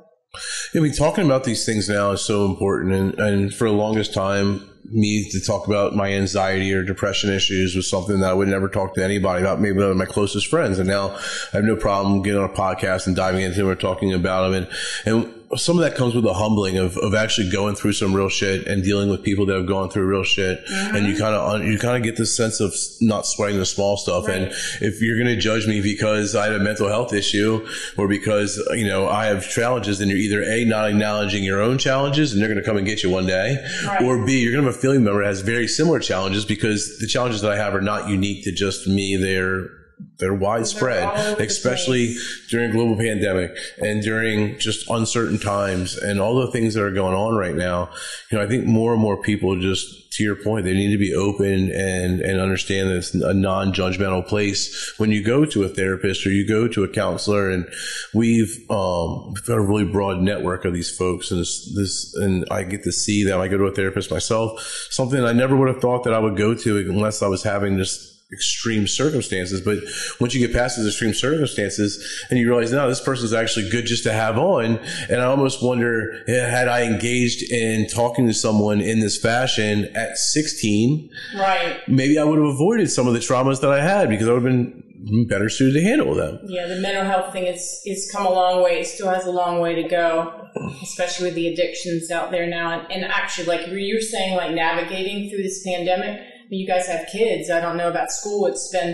[0.75, 4.13] I mean, talking about these things now is so important, and, and for the longest
[4.13, 8.49] time, me to talk about my anxiety or depression issues was something that I would
[8.49, 10.79] never talk to anybody about, maybe of my closest friends.
[10.79, 11.17] And now
[11.53, 14.51] I have no problem getting on a podcast and diving into it or talking about
[14.51, 14.67] them.
[15.07, 18.15] And, and some of that comes with the humbling of, of actually going through some
[18.15, 20.63] real shit and dealing with people that have gone through real shit.
[20.69, 21.23] And you mm-hmm.
[21.23, 24.29] kind of, you kind of get this sense of not sweating the small stuff.
[24.29, 28.09] And if you're going to judge me because I have a mental health issue or
[28.09, 32.33] because, you know, I have challenges, then you're either A, not acknowledging your own challenges
[32.33, 34.03] and they're going to come and get you one day, Right.
[34.03, 36.99] or B, you're going to have a family member that has very similar challenges because
[36.99, 39.17] the challenges that I have are not unique to just me.
[39.17, 39.84] They're,
[40.19, 42.15] they're widespread, all over the especially
[42.51, 47.15] during global pandemic and during just uncertain times and all the things that are going
[47.15, 47.91] on right now.
[48.31, 50.99] You know, I think more and more people just, to your point, they need to
[50.99, 55.69] be open and, and understand that it's a non-judgmental place when you go to a
[55.69, 57.51] therapist or you go to a counselor.
[57.51, 57.67] And
[58.15, 62.45] we've, um, we've got a really broad network of these folks and this, this, and
[62.51, 63.41] I get to see them.
[63.41, 66.37] I go to a therapist myself, something I never would have thought that I would
[66.37, 69.61] go to unless I was having just extreme circumstances.
[69.61, 69.79] But
[70.21, 73.87] once you get past those extreme circumstances and you realize, no, this person's actually good
[73.87, 74.79] just to have on.
[75.09, 79.89] And I almost wonder, eh, had I engaged in talking to someone in this fashion
[79.95, 84.09] at 16, right, maybe I would have avoided some of the traumas that I had
[84.09, 86.41] because I would have been better suited to handle them.
[86.47, 88.81] yeah, the mental health thing is is come a long way.
[88.81, 90.49] It still has a long way to go,
[90.83, 92.71] especially with the addictions out there now.
[92.73, 96.21] And, and actually, like you were saying, like navigating through this pandemic.
[96.55, 97.51] You guys have kids.
[97.51, 98.47] I don't know about school.
[98.47, 98.91] It's been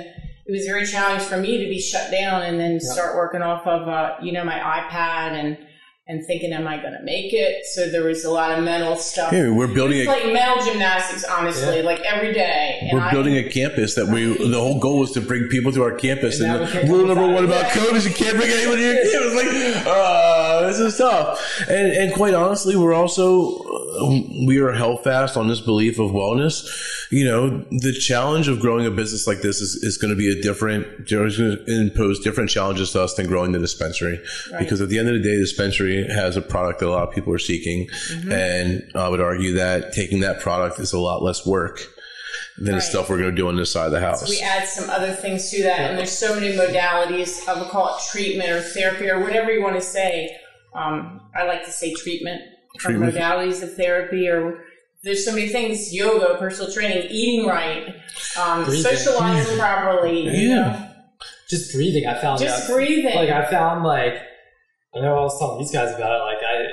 [0.46, 3.66] it was very challenging for me to be shut down and then start working off
[3.66, 5.58] of uh, you know my iPad and
[6.08, 7.64] and thinking, am I going to make it?
[7.72, 9.32] So there was a lot of mental stuff.
[9.32, 11.82] Yeah, we're building a like mental gymnastics, honestly, Yeah.
[11.84, 12.78] like every day.
[12.80, 15.70] And we're I- building a campus that we the whole goal was to bring people
[15.72, 17.82] to our campus And and, rule number one about Yeah.
[17.82, 21.28] COVID is you can't bring anyone to your campus like uh this is tough
[21.68, 23.69] and and quite honestly we're also
[24.46, 26.64] we are held fast on this belief of wellness
[27.10, 30.30] you know the challenge of growing a business like this is, is going to be
[30.30, 34.20] a different it's going to impose different challenges to us than growing the dispensary
[34.58, 37.08] because at the end of the day the dispensary has a product that a lot
[37.08, 38.32] of people are seeking Mm-hmm.
[38.32, 41.80] and i would argue that taking that product is a lot less work
[42.58, 44.28] than the stuff we're going to do on this side of the house.
[44.28, 47.46] we add some other things to that, and there's so many modalities.
[47.48, 50.36] I would call it treatment or therapy or whatever you want to say.
[50.74, 52.42] Um, I like to say treatment,
[52.78, 53.16] Treatment.
[53.16, 54.64] or modalities of therapy, or
[55.02, 57.88] there's so many things: yoga, personal training, eating right,
[58.38, 60.20] um, socializing properly.
[60.22, 60.54] You Yeah.
[60.56, 60.86] know?
[61.48, 63.14] Just breathing, I found Just breathing.
[63.16, 64.14] Like I found like
[64.94, 66.22] I know I was telling these guys about it.
[66.22, 66.66] Like I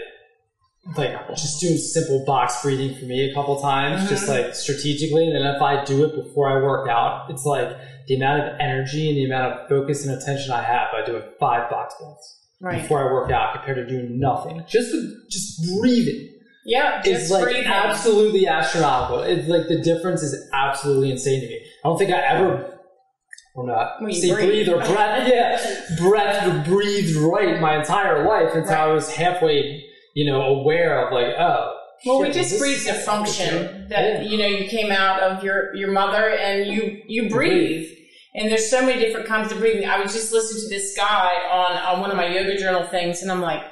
[0.96, 4.46] like just doing simple box breathing for me a couple times, just Mm-hmm.
[4.46, 5.26] like strategically.
[5.28, 7.68] And then if I do it before I work out, it's like
[8.08, 11.24] the amount of energy and the amount of focus and attention I have by doing
[11.40, 12.82] five box breaths Right.
[12.82, 14.64] before I work out compared to doing nothing.
[14.68, 14.92] Just
[15.30, 16.34] just breathing.
[16.66, 17.66] Yeah, It's like breathing.
[17.66, 19.22] absolutely astronomical.
[19.22, 21.62] It's like the difference is absolutely insane to me.
[21.86, 22.78] I don't think I ever,
[23.56, 24.50] or not, you say breathe.
[24.50, 29.84] breathe or breath, yeah, breath or breathed right my entire life until I was halfway,
[30.16, 31.74] you know, aware of like, oh.
[32.06, 34.30] Well, we just breathe the function that Yeah.
[34.30, 37.88] you know you came out of your your mother and you you breathe.
[38.36, 39.88] And there's so many different kinds of breathing.
[39.90, 43.22] I was just listening to this guy on on one of my yoga journal things,
[43.22, 43.64] and I'm like,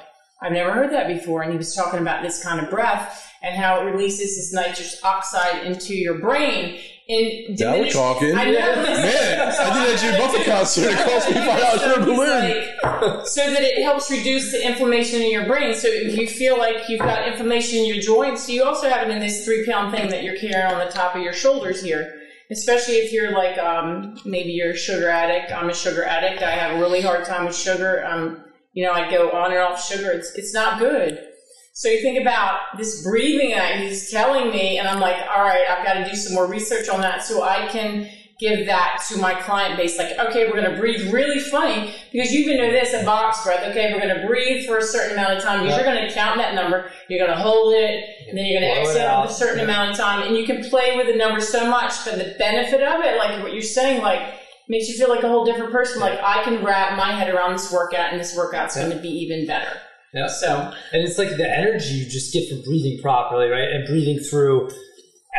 [0.42, 1.42] I've never heard that before.
[1.42, 5.02] And he was talking about this kind of breath and how it releases this nitrous
[5.04, 6.80] oxide into your brain.
[7.08, 8.34] And Now we're talking.
[8.34, 8.52] I know.
[8.52, 10.90] Man, I did that Jimmy Buffett concert.
[10.90, 12.64] It cost me five dollars for a balloon.
[12.82, 15.72] Like, so that it helps reduce the inflammation in your brain.
[15.72, 19.12] So if you feel like you've got inflammation in your joints, you also have it
[19.12, 22.12] in this three pound thing that you're carrying on the top of your shoulders here.
[22.50, 25.52] Especially if you're like, um, maybe you're a sugar addict.
[25.52, 26.42] I'm a sugar addict.
[26.42, 28.04] I have a really hard time with sugar.
[28.06, 30.12] Um, you know, I go on and off sugar.
[30.12, 31.26] It's, it's not good.
[31.72, 35.64] So you think about this breathing that he's telling me, and I'm like, all right,
[35.68, 39.18] I've got to do some more research on that so I can give that to
[39.18, 39.98] my client base.
[39.98, 43.42] Like, okay, we're going to breathe really funny because you even know this a box
[43.44, 43.64] breath.
[43.70, 45.66] Okay, we're going to breathe for a certain amount of time.
[45.66, 46.90] You're going to count that number.
[47.08, 49.96] You're going to hold it, and then you're going to exhale a certain amount of
[49.96, 51.92] time, and you can play with the number so much.
[52.04, 54.34] But the benefit of it, like what you're saying, like
[54.68, 56.00] makes you feel like a whole different person.
[56.00, 59.08] Like I can wrap my head around this workout, and this workout's going to be
[59.08, 59.80] even better.
[60.12, 60.28] Yeah.
[60.28, 63.68] So And it's like the energy you just get from breathing properly, right?
[63.68, 64.70] And breathing through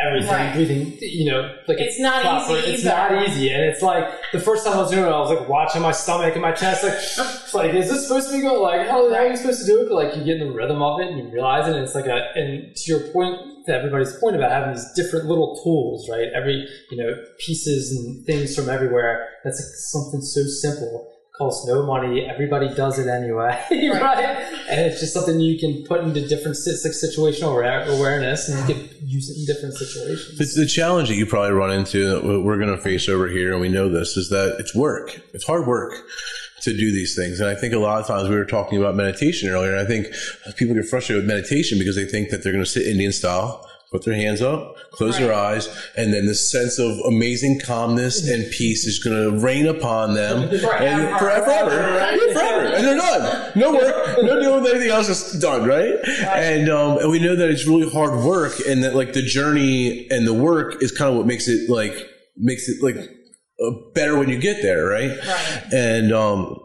[0.06, 0.54] everything, Right.
[0.54, 2.52] breathing, you know, like It's not proper.
[2.56, 2.96] easy It's either.
[3.16, 5.48] not easy, and it's like the first time I was doing it, I was like
[5.48, 8.60] watching my stomach and my chest, like, it's like, is this supposed to be going?
[8.62, 9.88] Like, how, how are you supposed to do it?
[9.88, 11.94] But like, you get in the rhythm of it, and you realize it, and it's
[11.94, 12.30] like a.
[12.34, 16.28] And to your point, to everybody's point about having these different little tools, right?
[16.34, 19.28] Every you know pieces and things from everywhere.
[19.44, 21.14] That's like something so simple.
[21.38, 22.26] Costs no money.
[22.28, 24.18] Everybody does it anyway, right?
[24.68, 27.52] And it's just something you can put into different si- like situational
[27.96, 30.36] awareness, and you can use it in different situations.
[30.36, 33.28] The, the challenge that you probably run into that we- we're going to face over
[33.28, 35.20] here, and we know this, is that it's work.
[35.32, 35.92] It's hard work
[36.62, 37.38] to do these things.
[37.38, 39.84] And I think a lot of times we were talking about meditation earlier, and I
[39.86, 40.08] think
[40.56, 43.64] people get frustrated with meditation because they think that they're going to sit Indian style,
[43.90, 48.50] put their hands up, close their eyes, and then this sense of amazing calmness and
[48.52, 51.18] peace is going to rain upon them and Forever.
[51.18, 53.44] forever, forever, forever, and they're done.
[53.56, 55.08] No work, no dealing with anything else.
[55.08, 55.94] It's done, right?
[56.26, 60.06] And um, and we know that it's really hard work, and that like the journey
[60.10, 61.94] and the work is kind of what makes it like
[62.36, 65.10] makes it like uh, better when you get there, right?
[65.26, 65.62] Right.
[65.72, 66.60] And um,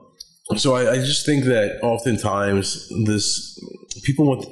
[0.57, 3.57] so I, I just think that oftentimes this
[4.03, 4.45] people want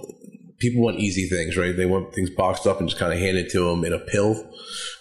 [0.62, 1.76] people want easy things, right?
[1.76, 4.48] They want things boxed up and just kind of handed to them in a pill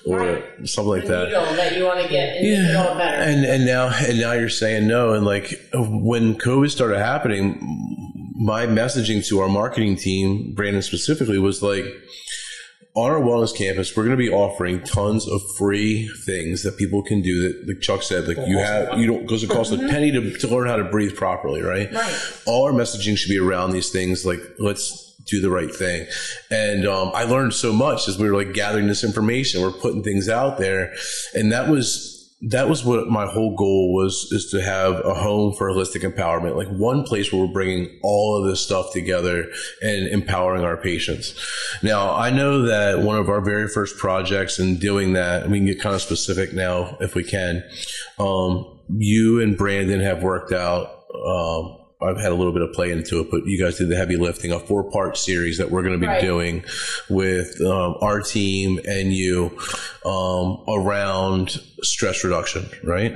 [0.07, 0.45] or Right.
[0.65, 1.29] something like that.
[1.29, 3.23] needle that you want to get and make it all better.
[3.23, 5.13] And and now and now you're saying no.
[5.13, 7.59] And like when COVID started happening,
[8.37, 11.85] my messaging to our marketing team, Brandon specifically, was like
[12.95, 17.03] on our wellness campus, we're going to be offering tons of free things that people
[17.03, 17.43] can do.
[17.43, 19.89] That like Chuck said, like you have you don't because it costs a mm-hmm.
[19.89, 21.93] penny to, to learn how to breathe properly, right?
[21.93, 22.43] Right.
[22.47, 24.27] All our messaging should be around these things.
[24.27, 26.07] Like let's do the right thing.
[26.51, 29.63] And um, I learned so much as we were like gathering this information.
[29.63, 30.93] We're putting things out there,
[31.35, 35.55] and that was that was what my whole goal was is to have a home
[35.55, 39.45] for holistic empowerment like one place where we're bringing all of this stuff together
[39.83, 41.35] and empowering our patients
[41.83, 45.67] now i know that one of our very first projects in doing that we can
[45.67, 47.63] get kind of specific now if we can
[48.19, 52.91] um, you and brandon have worked out um, I've had a little bit of play
[52.93, 55.83] into it, but you guys did the heavy lifting, a four part series that we're
[55.83, 56.21] going to be Right.
[56.23, 56.65] doing
[57.11, 59.59] with um, our team and you
[60.07, 63.15] um, around stress reduction, right?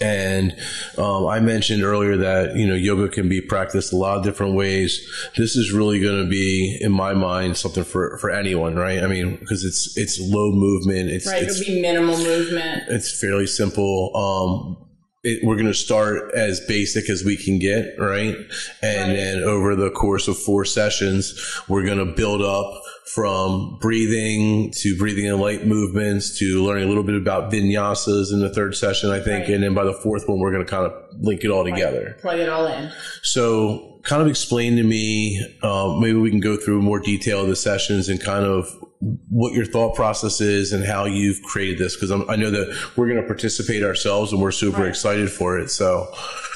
[0.00, 0.56] And
[0.98, 4.54] um, I mentioned earlier that you know yoga can be practiced a lot of different
[4.54, 5.00] ways.
[5.36, 9.02] This is really going to be, in my mind, something for for anyone, right?
[9.02, 11.42] I mean, because it's it's low movement, it's right.
[11.44, 12.84] it's It'll be minimal movement.
[12.88, 14.10] it's fairly simple.
[14.16, 14.88] Um,
[15.24, 18.34] it, we're going to start as basic as we can get, right?
[18.82, 19.16] And Right.
[19.16, 21.34] then over the course of four sessions,
[21.68, 22.82] we're going to build up
[23.14, 28.40] from breathing to breathing and light movements to learning a little bit about vinyasas in
[28.40, 29.44] the third session, I think.
[29.44, 29.50] Right.
[29.54, 32.16] And then by the fourth one, we're going to kind of link it all together.
[32.20, 32.90] Plug it all in.
[33.22, 37.48] So, kind of explain to me, uh, maybe we can go through more detail of
[37.48, 38.66] the sessions and kind of
[39.30, 41.96] what your thought process is and how you've created this.
[41.96, 44.88] Because I know that we're going to participate ourselves and we're super Right.
[44.90, 45.70] excited for it.
[45.70, 46.08] So,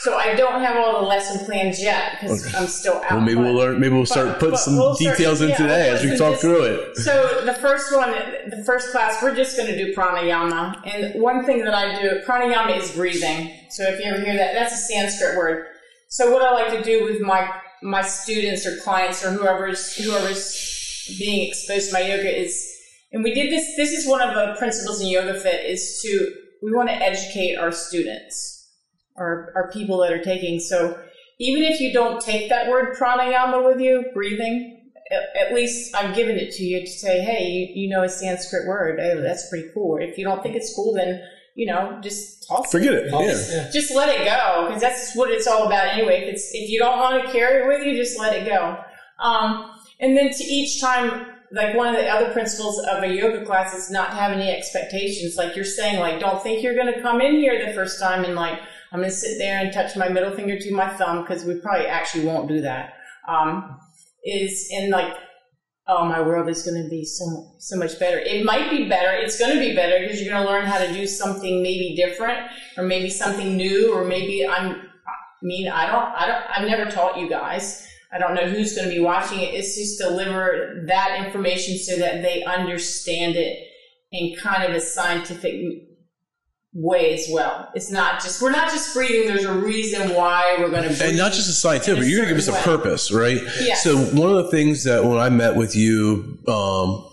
[0.03, 3.11] So I don't have all the lesson plans yet because I'm still out.
[3.11, 3.81] well, maybe but- we'll learn.
[3.81, 6.17] Maybe we'll start but- putting but some we'll start- details in yeah, today as we
[6.17, 6.97] talk this- through it.
[6.99, 10.77] So the first one, the first class, we're just going to do pranayama.
[10.87, 13.51] And one thing that I do, pranayama is breathing.
[13.71, 15.67] So if you ever hear that, that's a Sanskrit word.
[16.11, 17.49] So what I like to do with my
[17.83, 20.55] my students or clients or whoever's whoever's
[21.19, 22.73] being exposed to my yoga is,
[23.13, 23.77] and we did this.
[23.77, 27.57] This is one of the principles in Yoga Fit is to we want to educate
[27.57, 28.69] our students
[29.17, 30.59] or our people that are taking.
[30.59, 30.99] So
[31.39, 36.15] even if you don't take that word pranayama with you, breathing, at, at least I'm
[36.15, 38.99] giving it to you to say, hey, you, you know a Sanskrit word.
[39.01, 39.99] Oh, that's pretty cool.
[40.01, 41.23] If you don't think it's cool, then
[41.55, 43.11] you know, just toss Forget it.
[43.13, 43.71] Oh, Yeah.
[43.73, 46.23] just let it go because that's what it's all about anyway.
[46.23, 48.77] If it's if you don't want to carry it with you, just let it go.
[49.19, 53.45] Um, and then to each time, like one of the other principles of a yoga
[53.45, 55.37] class is not to have any expectations.
[55.37, 58.25] Like you're saying, like don't think you're going to come in here the first time
[58.25, 58.59] and like
[58.93, 61.55] I'm going to sit there and touch my middle finger to my thumb because we
[61.61, 62.95] probably actually won't do that.
[63.29, 63.79] Um,
[64.25, 65.15] is in like
[65.89, 69.13] oh my world is going to be so so much better it might be better
[69.13, 71.95] it's going to be better because you're going to learn how to do something maybe
[71.95, 72.41] different
[72.77, 76.91] or maybe something new or maybe i'm i mean i don't i don't i've never
[76.91, 80.83] taught you guys i don't know who's going to be watching it it's just deliver
[80.87, 83.67] that information so that they understand it
[84.13, 85.55] in kind of a scientific
[86.73, 90.69] way as well it's not just we're not just breathing there's a reason why we're
[90.69, 92.65] going to And not just a scientific, a but you're going to give us a
[92.65, 93.41] purpose, right?
[93.61, 93.77] Yeah.
[93.77, 97.09] So one of the things that when I met with you, um,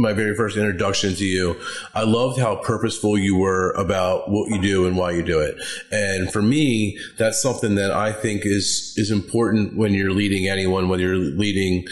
[0.00, 1.60] my very first introduction to you,
[1.94, 5.56] I loved how purposeful you were about what you do and why you do it.
[5.92, 10.88] And for me, that's something that I think is is important when you're leading anyone,
[10.88, 11.86] whether you're leading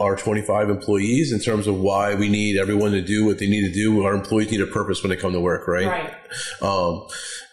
[0.00, 3.66] our 25 employees in terms of why we need everyone to do what they need
[3.66, 4.04] to do.
[4.04, 6.14] Our employees need a purpose when they come to work, right
[6.62, 7.06] um,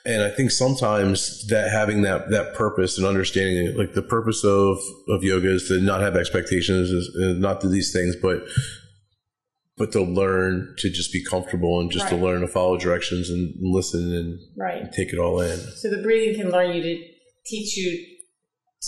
[0.06, 4.44] and I think sometimes that having that that purpose and understanding it, like the purpose
[4.44, 4.78] of
[5.10, 8.44] of yoga is to not have expectations, is, is not do these things, but
[9.78, 13.54] but to learn to just be comfortable and just to learn to follow directions and
[13.60, 15.58] listen and right take it all in.
[15.58, 17.04] So the breathing can learn you to
[17.46, 18.06] teach you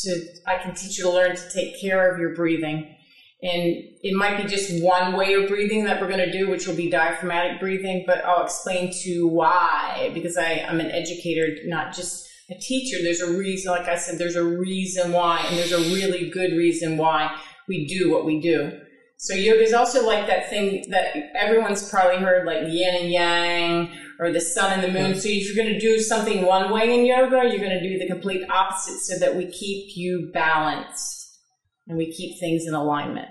[0.03, 2.93] to, I can teach you to learn to take care of your breathing.
[3.41, 6.65] And it might be just one way of breathing that we're going to do, which
[6.65, 11.55] will be diaphragmatic breathing, but I'll explain to you why, because I, I'm an educator,
[11.65, 12.97] not just a teacher.
[13.03, 16.53] There's a reason, like I said, there's a reason why, and there's a really good
[16.53, 18.79] reason why we do what we do.
[19.19, 23.97] So yoga is also like that thing that everyone's probably heard, like yin and yang,
[24.19, 25.15] or the sun and the moon.
[25.15, 27.97] So if you're going to do something one way in yoga, you're going to do
[27.97, 31.39] the complete opposite, so that we keep you balanced
[31.87, 33.29] and we keep things in alignment.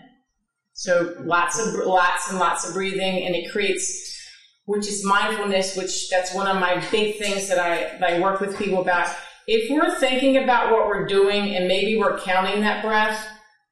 [0.73, 4.21] So lots of lots and lots of breathing, and it creates,
[4.65, 5.77] which is mindfulness.
[5.77, 9.09] Which that's one of my big things that I that I work with people about.
[9.47, 13.25] If we're thinking about what we're doing and maybe we're counting that breath,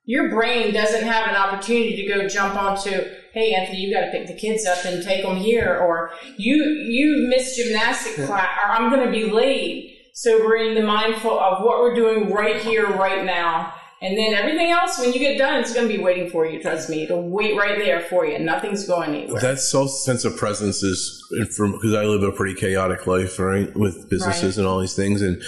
[0.05, 2.91] your brain doesn't have an opportunity to go jump onto,
[3.33, 6.57] hey Anthony, you got to pick the kids up and take them here, or you
[6.57, 9.91] you missed gymnastic class, or I'm going to be late.
[10.13, 13.75] So we're in the mindful of what we're doing right here, right now.
[14.01, 16.61] And then everything else, when you get done, it's going to be waiting for you.
[16.61, 18.39] Trust me, it'll wait right there for you.
[18.39, 19.41] Nothing's going anywhere.
[19.41, 21.25] That sense of presence is
[21.57, 24.59] from because I live a pretty chaotic life, right, with businesses Right.
[24.59, 25.43] and all these things, and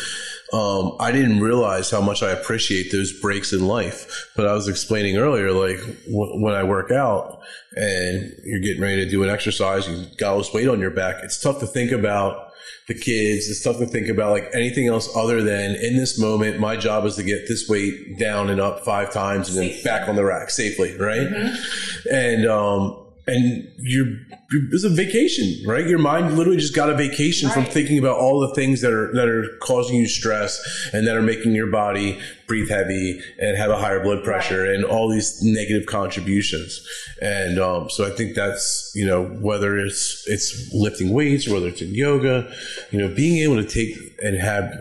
[0.52, 4.30] um, I didn't realize how much I appreciate those breaks in life.
[4.36, 7.40] But I was explaining earlier, like w- when I work out
[7.72, 10.90] and you're getting ready to do an exercise, you got all this weight on your
[10.90, 11.16] back.
[11.22, 12.52] It's tough to think about
[12.88, 13.48] the kids.
[13.48, 17.04] It's tough to think about like anything else other than in this moment, my job
[17.04, 19.82] is to get this weight down and up five times and then Safely.
[19.90, 21.20] back on the rack safely, right?
[21.22, 22.14] Mm-hmm.
[22.14, 24.06] And um, and you're
[24.72, 25.84] it's a vacation, right?
[25.86, 29.12] Your mind literally just got a vacation from thinking about all the things that are
[29.14, 30.60] that are causing you stress
[30.92, 34.84] and that are making your body breathe heavy and have a higher blood pressure and
[34.84, 36.86] all these negative contributions.
[37.20, 41.68] And um, so I think that's you know whether it's it's lifting weights or whether
[41.68, 42.52] it's in yoga,
[42.92, 44.72] you know, being able to take and have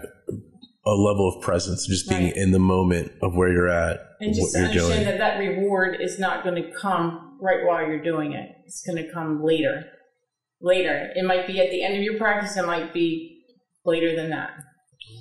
[0.87, 2.37] a level of presence, just being Right.
[2.37, 5.03] in the moment of where you're at, and what just to you're doing.
[5.03, 8.49] that that reward is not going to come right while you're doing it.
[8.65, 9.85] It's going to come later.
[10.61, 11.11] Later.
[11.15, 12.57] It might be at the end of your practice.
[12.57, 13.41] It might be
[13.85, 14.51] later than that.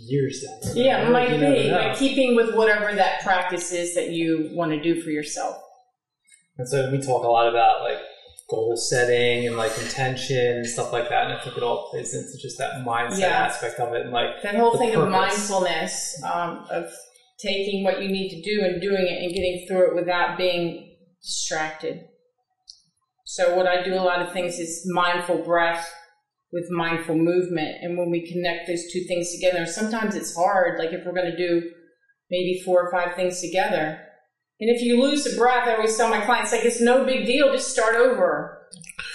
[0.07, 0.61] Years down.
[0.74, 0.87] the road.
[0.87, 1.70] Yeah, it might You be.
[1.70, 5.57] Like keeping with whatever that practice is that you want to do for yourself.
[6.57, 7.98] And so we talk a lot about like
[8.48, 11.24] goal setting and like intention and stuff like that.
[11.24, 13.46] And I think it all plays into just that mindset Yeah.
[13.46, 14.03] aspect of it.
[14.03, 16.87] And like, That whole thing of mindfulness, um, of
[17.40, 20.93] taking what you need to do and doing it and getting through it without being
[21.24, 22.04] distracted.
[23.24, 25.92] So what I do a lot of things is mindful breath
[26.52, 27.78] with mindful movement.
[27.82, 30.78] And when we connect those two things together, sometimes it's hard.
[30.78, 31.70] Like if we're going to do
[32.30, 34.00] maybe four or five things together.
[34.60, 37.26] And if you lose the breath, I always tell my clients, like, it's no big
[37.26, 37.52] deal.
[37.52, 38.68] Just start over.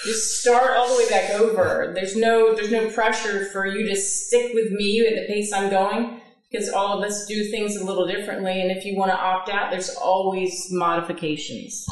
[0.03, 1.91] Just start all the way back over.
[1.95, 5.70] There's no, there's no pressure for you to stick with me at the pace I'm
[5.70, 6.20] going
[6.52, 8.62] because all of us do things a little differently.
[8.62, 11.86] And if you want to opt out, there's always modifications.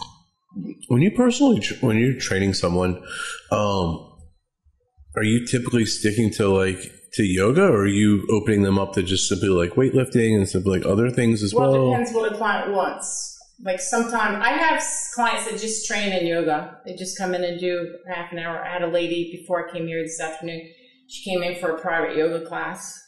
[0.87, 2.95] When you personally, when you're training someone,
[3.51, 4.13] um,
[5.15, 6.79] are you typically sticking to like
[7.13, 10.79] to yoga, or are you opening them up to just simply like weightlifting and simply
[10.79, 11.87] like other things as Well, well?
[11.87, 13.35] it depends what a client wants.
[13.63, 14.83] Like sometimes I have
[15.15, 16.79] clients that just train in yoga.
[16.85, 18.63] They just come in and do half an hour.
[18.63, 20.61] I had a lady before I came here this afternoon.
[21.07, 23.03] She came in for a private yoga class.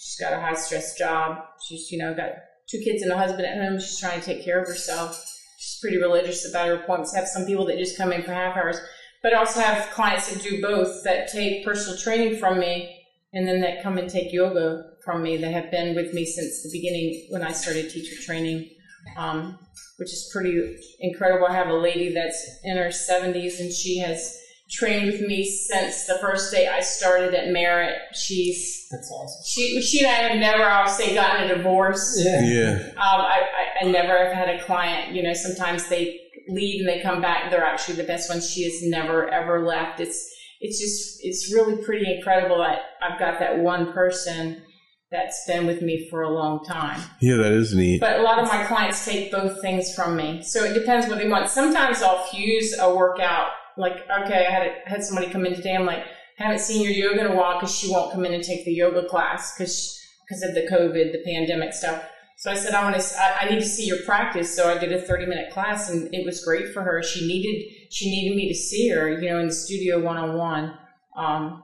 [0.00, 1.44] She's got a high stress job.
[1.68, 2.30] She's, you know, got
[2.70, 3.78] two kids and a husband at home.
[3.78, 5.14] She's trying to take care of herself.
[5.58, 7.14] She's pretty religious about her appointments.
[7.14, 8.80] Have some people that just come in for half hours,
[9.22, 12.96] but I also have clients that do both that take personal training from me
[13.34, 16.62] and then that come and take yoga from me that have been with me since
[16.62, 18.70] the beginning when I started teacher training,
[19.18, 19.58] um,
[19.98, 21.46] which is pretty incredible.
[21.46, 24.34] I have a lady that's in her 70s and she has
[24.70, 27.96] trained with me since the first day I started at Merit.
[28.14, 29.42] She's That's awesome.
[29.44, 32.20] she she and I have never, I would say, gotten a divorce.
[32.22, 32.42] Yeah.
[32.42, 32.88] Yeah.
[32.92, 33.42] Um, I,
[33.82, 37.20] I, I never have had a client, you know, sometimes they leave and they come
[37.20, 37.50] back.
[37.50, 38.50] They're actually the best ones.
[38.50, 40.00] She has never ever left.
[40.00, 44.62] It's, it's just, it's really pretty incredible that I've got that one person
[45.10, 47.00] that's been with me for a long time.
[47.20, 48.00] Yeah, that is neat.
[48.00, 50.42] But a lot of my clients take both things from me.
[50.42, 51.50] So it depends what they want.
[51.50, 53.50] Sometimes I'll fuse a workout.
[53.80, 55.74] Like, okay, I had, had somebody come in today.
[55.74, 56.04] I'm like,
[56.36, 58.72] haven't seen your yoga in a while because she won't come in and take the
[58.72, 62.04] yoga class because because of the COVID, the pandemic stuff.
[62.38, 64.54] So I said, I want to, I, I need to see your practice.
[64.54, 67.02] So I did a 30 minute class and it was great for her.
[67.02, 70.38] She needed, she needed me to see her, you know, in the studio one on
[70.38, 70.78] one.
[71.16, 71.62] Um,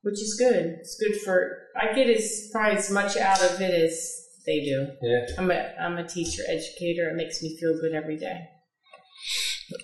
[0.00, 0.78] which is good.
[0.80, 4.12] It's good for, I get as probably as much out of it as
[4.44, 4.88] they do.
[5.02, 5.26] Yeah.
[5.38, 7.10] I'm a, I'm a teacher, educator.
[7.10, 8.40] It makes me feel good every day.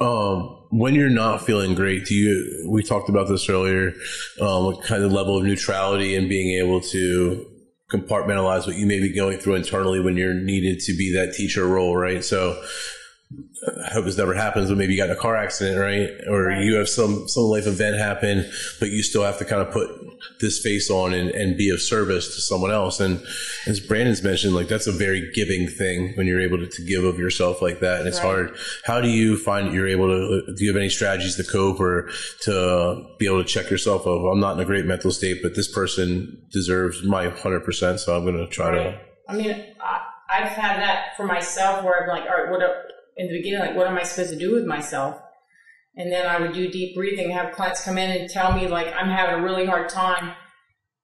[0.01, 2.69] Um, when you're not feeling great, do you?
[2.71, 3.93] We talked about this earlier.
[4.41, 7.47] Um, what kind of level of neutrality and being able to
[7.91, 11.67] compartmentalize what you may be going through internally when you're needed to be that teacher
[11.67, 12.25] role, right?
[12.25, 12.63] So.
[13.31, 16.09] I hope this never happens, but maybe you got in a car accident, right?
[16.29, 16.63] Or Right.
[16.65, 18.49] you have some some life event happen,
[18.81, 19.91] but you still have to kind of put
[20.41, 23.01] this face on and, and be of service to someone else.
[23.01, 23.21] And
[23.67, 27.05] as Brandon's mentioned, like that's a very giving thing when you're able to, to give
[27.05, 27.99] of yourself like that.
[27.99, 28.25] And it's Right.
[28.27, 28.57] hard.
[28.85, 30.15] How do you find you're able to,
[30.49, 32.09] uh, do you have any strategies to cope or
[32.43, 35.55] to be able to check yourself of, I'm not in a great mental state, but
[35.55, 37.99] this person deserves my 100%.
[38.01, 38.99] So I'm going to try to,
[39.29, 39.51] I mean,
[39.83, 40.01] I,
[40.31, 42.73] I've had that for myself where I'm like, all right, what a,
[43.19, 45.21] in the beginning, like, what am I supposed to do with myself?
[45.97, 48.87] And then I would do deep breathing, have clients come in and tell me, like,
[48.95, 50.35] I'm having a really hard time.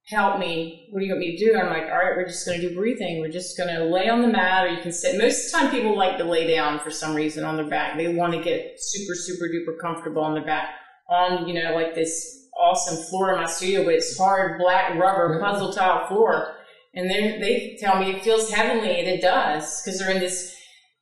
[0.08, 0.86] Help me.
[0.90, 1.58] What do you want me to do?
[1.58, 3.20] I'm like, all right, we're just going to do breathing.
[3.20, 5.18] We're just going to lay on the mat or you can sit.
[5.18, 7.96] Most of the time, people like to lay down for some reason on their back.
[7.96, 10.74] They want to get super, super duper comfortable on their back
[11.08, 15.30] on, you know, like this awesome floor in my studio, but it's hard black rubber
[15.30, 15.44] mm-hmm.
[15.44, 16.54] puzzle tile floor.
[16.94, 20.54] And they they tell me it feels heavenly, and it does because they're in this.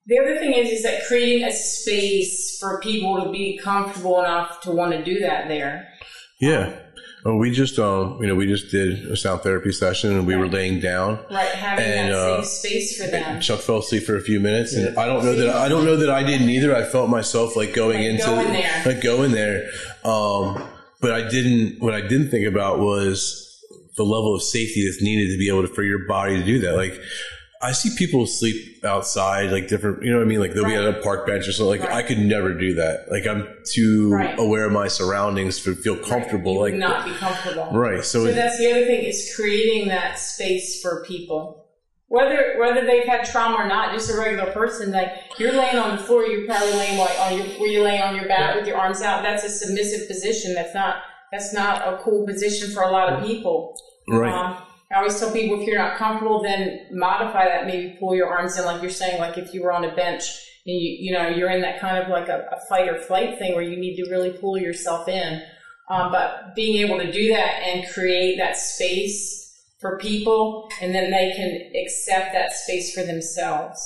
[0.06, 4.60] The other thing is, is that creating a space for people to be comfortable enough
[4.62, 5.88] to want to do that there.
[6.40, 6.78] yeah.
[7.24, 10.34] Oh, we just, um, you know, we just did a sound therapy session and we
[10.34, 11.20] were laying down.
[11.30, 13.40] Right, having And, that uh, safe space for them.
[13.40, 15.96] Chuck fell asleep for a few minutes, and I don't know that I don't know
[15.98, 16.74] that I didn't either.
[16.74, 18.82] I felt myself like going Like into going there.
[18.84, 19.70] like going there,
[20.04, 20.66] um,
[21.00, 21.80] but I didn't.
[21.80, 23.56] What I didn't think about was
[23.96, 26.58] the level of safety that's needed to be able to for your body to do
[26.62, 26.74] that.
[26.74, 26.94] Like
[27.62, 30.02] I see people sleep outside, like different.
[30.02, 30.40] You know what I mean?
[30.40, 30.84] Like they'll be Right.
[30.86, 31.80] at a park bench or something.
[31.80, 31.96] Like Right.
[31.98, 33.06] I could never do that.
[33.10, 34.36] Like I'm too Right.
[34.38, 36.60] aware of my surroundings to feel comfortable.
[36.60, 37.68] Like not be comfortable.
[37.72, 38.04] right.
[38.04, 41.58] So, So it- that's the other thing is creating that space for people.
[42.08, 45.96] Whether whether they've had trauma or not, just a regular person, like you're laying on
[45.96, 48.66] the floor, you're probably laying like on your where you lay on your back with
[48.66, 49.22] your arms out.
[49.22, 50.52] That's a submissive position.
[50.54, 50.96] That's not
[51.30, 53.74] that's not a cool position for a lot of people.
[54.08, 54.34] right.
[54.34, 54.56] Um,
[54.92, 57.66] I always tell people if you're not comfortable, then modify that.
[57.66, 60.22] Maybe pull your arms in, like you're saying, like if you were on a bench
[60.66, 63.38] and you, you know, you're in that kind of like a, a fight or flight
[63.38, 65.42] thing where you need to really pull yourself in.
[65.88, 69.40] Um, but being able to do that and create that space
[69.80, 73.80] for people, and then they can accept that space for themselves.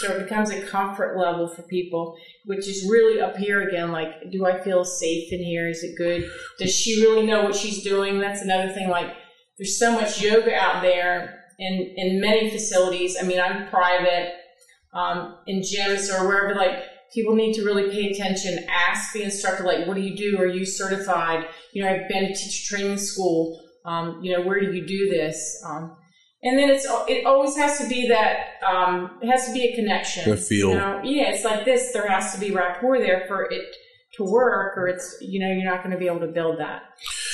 [0.00, 3.90] So it becomes a comfort level for people, which is really up here again.
[3.90, 5.68] Like, do I feel safe in here?
[5.68, 6.30] Is it good?
[6.58, 8.18] Does she really know what she's doing?
[8.18, 8.88] That's another thing.
[8.88, 9.14] Like,
[9.60, 13.18] there's so much yoga out there in, in many facilities.
[13.20, 14.32] I mean, I'm private,
[14.94, 16.82] um, in gyms or wherever, like,
[17.12, 18.64] people need to really pay attention.
[18.70, 20.38] Ask the instructor, like, what do you do?
[20.38, 21.46] Are you certified?
[21.74, 23.60] You know, I've been to teacher training school.
[23.84, 25.62] Um, you know, where do you do this?
[25.66, 25.94] Um,
[26.42, 29.74] and then it's it always has to be that um, it has to be a
[29.74, 30.32] connection.
[30.32, 30.70] A feel.
[30.70, 31.00] You know?
[31.04, 31.92] Yeah, it's like this.
[31.92, 33.74] There has to be rapport there for it
[34.14, 36.82] to work, or it's you know you're not going to be able to build that.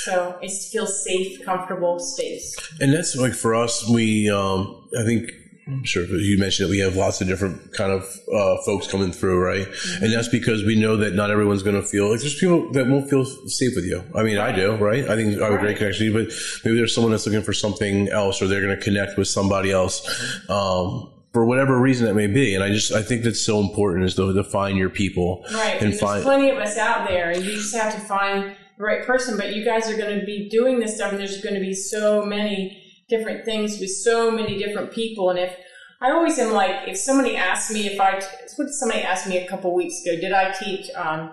[0.07, 2.57] So it's to feel safe, comfortable space.
[2.81, 5.31] And that's like for us, we, um, I think,
[5.69, 8.03] I'm sure you mentioned that we have lots of different kind of
[8.33, 9.67] uh, folks coming through, right?
[10.01, 12.87] And that's because we know that not everyone's going to feel like there's people that
[12.87, 14.05] won't feel safe with you.
[14.15, 15.03] I mean, I do, right?
[15.11, 15.79] I think I have a great Right.
[15.79, 16.29] connection, but
[16.65, 19.73] maybe there's someone that's looking for something else, or they're going to connect with somebody
[19.73, 20.07] else.
[20.49, 24.07] Um, for whatever reason that may be, and I just I think that's so important
[24.07, 25.75] is to, to find your people Right.
[25.75, 28.57] and And, there's find plenty of us out there, and you just have to find
[28.79, 31.55] right person, but you guys are going to be doing this stuff, and there's going
[31.55, 35.31] to be so many different things with so many different people.
[35.31, 35.57] And if
[36.01, 38.15] I always am like, if somebody asked me if I,
[38.57, 40.21] what did somebody ask me a couple weeks ago?
[40.21, 41.31] Did I teach um,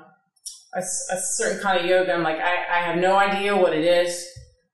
[0.73, 2.13] a, a certain kind of yoga?
[2.13, 4.25] I'm like, I, I have no idea what it is.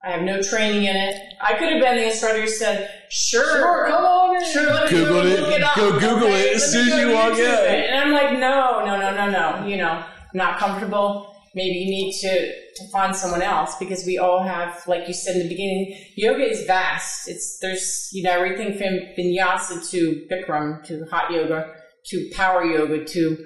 [0.03, 1.15] I have no training in it.
[1.41, 4.51] I could have been the instructor who said, sure, Sure, come on in.
[4.51, 5.53] Sure, let me Google go it.
[5.53, 5.75] it up.
[5.75, 6.51] Go Google okay?
[6.51, 7.83] it as soon as you walk YouTube in.
[7.83, 9.67] And I'm like, no, no, no, no, no.
[9.67, 11.35] You know, I'm not comfortable.
[11.59, 12.33] Maybe you need to,
[12.77, 16.49] to find someone else because we all have, like you said in the beginning, yoga
[16.49, 17.27] is vast.
[17.27, 21.73] It's there's you know everything from vinyasa to Bikram to hot yoga
[22.05, 23.37] to power yoga to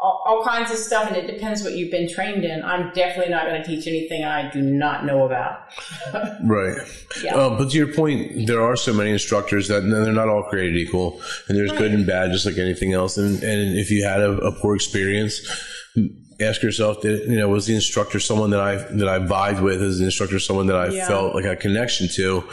[0.00, 2.62] all, all kinds of stuff, and it depends what you've been trained in.
[2.62, 5.60] I'm definitely not going to teach anything I do not know about.
[6.44, 6.78] Right.
[7.22, 7.34] Yeah.
[7.34, 10.76] Uh, but to your point, there are so many instructors that they're not all created
[10.76, 13.18] equal, and there's good and bad, just like anything else.
[13.18, 15.40] And and if you had a, a poor experience,
[16.40, 19.82] ask yourself, did, you know, was the instructor someone that I that I vibed with?
[19.82, 21.08] Is the instructor someone that I Yeah.
[21.08, 22.44] felt like a connection to?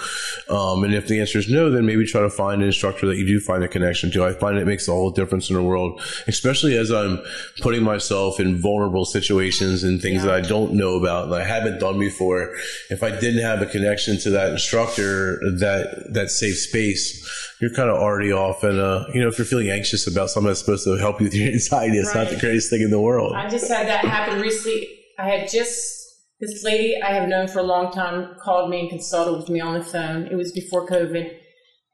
[0.49, 3.17] Um, and if the answer is no, then maybe try to find an instructor that
[3.17, 4.23] you do find a connection to.
[4.23, 7.19] I find it makes a whole difference in the world, especially as I'm
[7.61, 11.79] putting myself in vulnerable situations and things that I don't know about that I haven't
[11.79, 12.53] done before.
[12.89, 17.23] If I didn't have a connection to that instructor, that that safe space,
[17.61, 18.63] you're kind of already off.
[18.63, 21.25] And uh, you know, if you're feeling anxious about something that's supposed to help you
[21.25, 23.33] with your anxiety, it's not the greatest thing in the world.
[23.35, 24.87] I just had that happen recently.
[25.17, 26.03] I had just
[26.41, 29.61] this lady I have known for a long time called me and consulted with me
[29.61, 30.27] on the phone.
[30.27, 31.33] It was before COVID,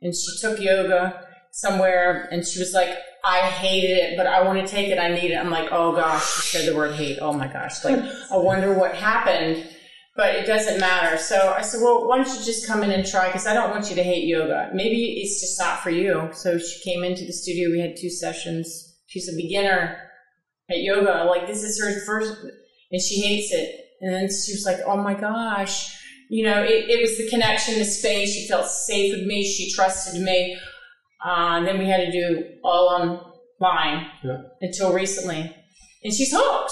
[0.01, 2.89] and she took yoga somewhere, and she was like,
[3.23, 4.97] "I hated it, but I want to take it.
[4.97, 7.19] I need it." I'm like, "Oh gosh," she said the word hate.
[7.21, 7.85] Oh my gosh!
[7.85, 7.99] Like,
[8.31, 9.67] I wonder what happened.
[10.15, 11.17] But it doesn't matter.
[11.17, 13.27] So I said, well, why don't you just come in and try?
[13.27, 14.69] Because I don't want you to hate yoga.
[14.73, 16.29] Maybe it's just not for you.
[16.33, 17.69] So she came into the studio.
[17.71, 18.97] We had two sessions.
[19.07, 19.97] She's a beginner
[20.69, 21.23] at yoga.
[21.29, 22.33] Like this is her first,
[22.91, 23.75] and she hates it.
[24.01, 25.97] And then she was like, "Oh my gosh."
[26.29, 28.33] You know, it, it was the connection, the space.
[28.33, 29.43] She felt safe with me.
[29.43, 30.57] She trusted me.
[31.25, 34.37] Uh, and then we had to do all online Yeah.
[34.61, 35.55] until recently.
[36.03, 36.71] And she's hooked,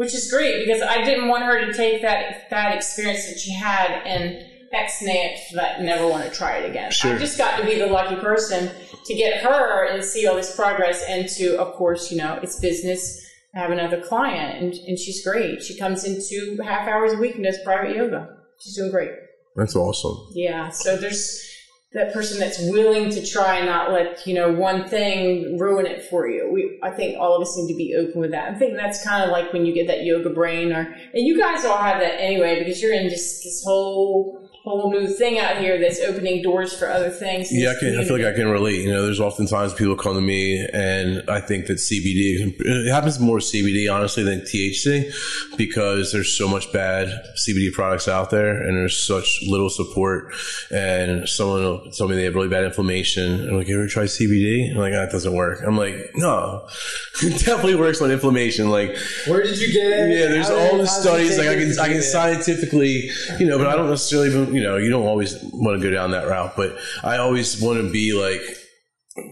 [0.00, 3.52] which is great because I didn't want her to take that that experience that she
[3.52, 4.42] had and
[4.72, 6.90] ex-nay it that never want to try it again.
[6.90, 7.16] Sure.
[7.16, 8.70] I just got to be the lucky person
[9.04, 12.58] to get her and see all this progress and to, of course, you know, it's
[12.60, 13.22] business.
[13.54, 15.62] I have another client and, and she's great.
[15.62, 18.38] She comes in two half hours a week and does private yoga.
[18.58, 19.10] She's doing great.
[19.54, 20.28] That's awesome.
[20.32, 20.70] Yeah.
[20.70, 21.46] So there's
[21.92, 26.04] that person that's willing to try and not let, you know, one thing ruin it
[26.08, 26.48] for you.
[26.52, 28.52] We, I think all of us need to be open with that.
[28.52, 31.36] I think that's kind of like when you get that yoga brain or, and you
[31.36, 35.56] guys all have that anyway because you're in just this whole, whole new thing out
[35.56, 37.48] here that's opening doors for other things.
[37.50, 38.82] Yeah, I, can, I feel like I can relate.
[38.82, 43.18] You know, there's oftentimes people come to me, and I think that CBD, it happens
[43.18, 48.76] more CBD, honestly, than THC, because there's so much bad CBD products out there, and
[48.76, 50.34] there's such little support.
[50.70, 53.48] And someone will tell me they have really bad inflammation.
[53.48, 54.72] I'm like, you ever try CBD?
[54.72, 55.60] I'm like, that doesn't work.
[55.66, 56.66] I'm like, no,
[57.22, 58.68] it definitely works on inflammation.
[58.70, 58.94] Like,
[59.26, 60.18] Where did you get it?
[60.18, 61.38] yeah, there's How all the how did you studies.
[61.38, 64.76] Like I can, I can scientifically, you know, but I don't necessarily even, you know,
[64.76, 66.54] you don't always want to go down that route.
[66.56, 68.40] But I always want to be like,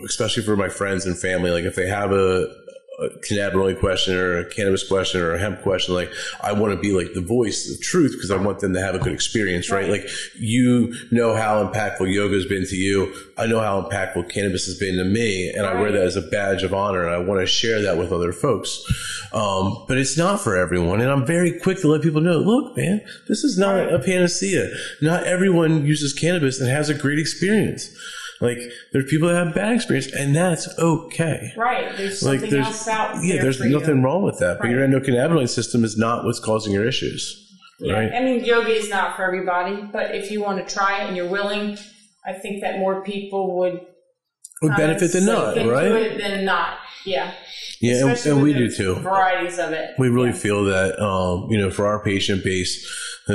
[0.05, 2.47] especially for my friends and family, like if they have a,
[2.99, 6.11] a cannabinoid question or a cannabis question or a hemp question, like
[6.43, 8.97] I want to be like the voice of truth because I want them to have
[8.97, 9.89] a good experience, right?
[9.89, 13.15] Like you know how impactful yoga has been to you.
[13.37, 16.23] I know how impactful cannabis has been to me, and I wear that as a
[16.23, 18.83] badge of honor, and I want to share that with other folks.
[19.33, 22.39] Um, but it's not for everyone, and I'm very quick to let people know.
[22.39, 24.71] Look, man, this is not a panacea.
[25.01, 27.97] Not everyone uses cannabis and has a great experience.
[28.41, 28.59] Like
[28.93, 31.53] there's people that have bad experience, and that's okay.
[31.57, 31.97] Right.
[31.97, 33.79] There's Like something there's else out yeah, there there's for you.
[33.79, 34.59] nothing wrong with that.
[34.61, 37.95] But your endocannabinoid system is not what's causing your issues, Yeah.
[37.95, 38.13] right?
[38.13, 41.17] I mean, yoga is not for everybody, but if you want to try it and
[41.17, 41.77] you're willing,
[42.27, 43.81] I think that more people would
[44.63, 45.91] Would kinda benefit than not, right?
[45.93, 46.79] it than not.
[47.05, 47.33] Yeah.
[47.81, 48.97] Yeah, and, and we do too.
[48.97, 49.91] Varieties of it.
[49.99, 52.85] We really feel that, um, you know, for our patient base,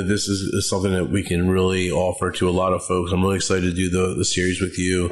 [0.02, 3.12] this is, something that we can really offer to a lot of folks.
[3.12, 5.10] I'm really excited to do the, the series with you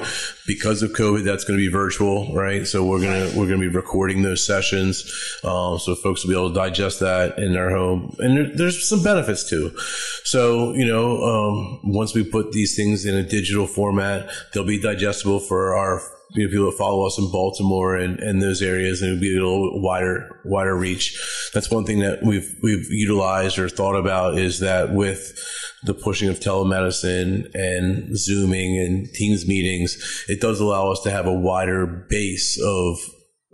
[0.47, 1.23] because of COVID.
[1.23, 2.65] That's going to be virtual, right?
[2.65, 5.03] So we're gonna we're gonna be recording those sessions,
[5.43, 8.87] um, so folks will be able to digest that in their home, and there, there's
[8.87, 9.77] some benefits too.
[10.23, 14.79] So you know, um, once we put these things in a digital format, they'll be
[14.79, 16.01] digestible for our
[16.33, 19.35] you know, people that follow us in Baltimore and, and those areas, and it'll be
[19.35, 21.19] a little wider wider reach.
[21.53, 25.37] That's one thing that we've we've utilized or thought about is that with
[25.83, 31.25] the pushing of telemedicine and zooming and teams meetings, it does allow us to have
[31.25, 32.97] a wider base of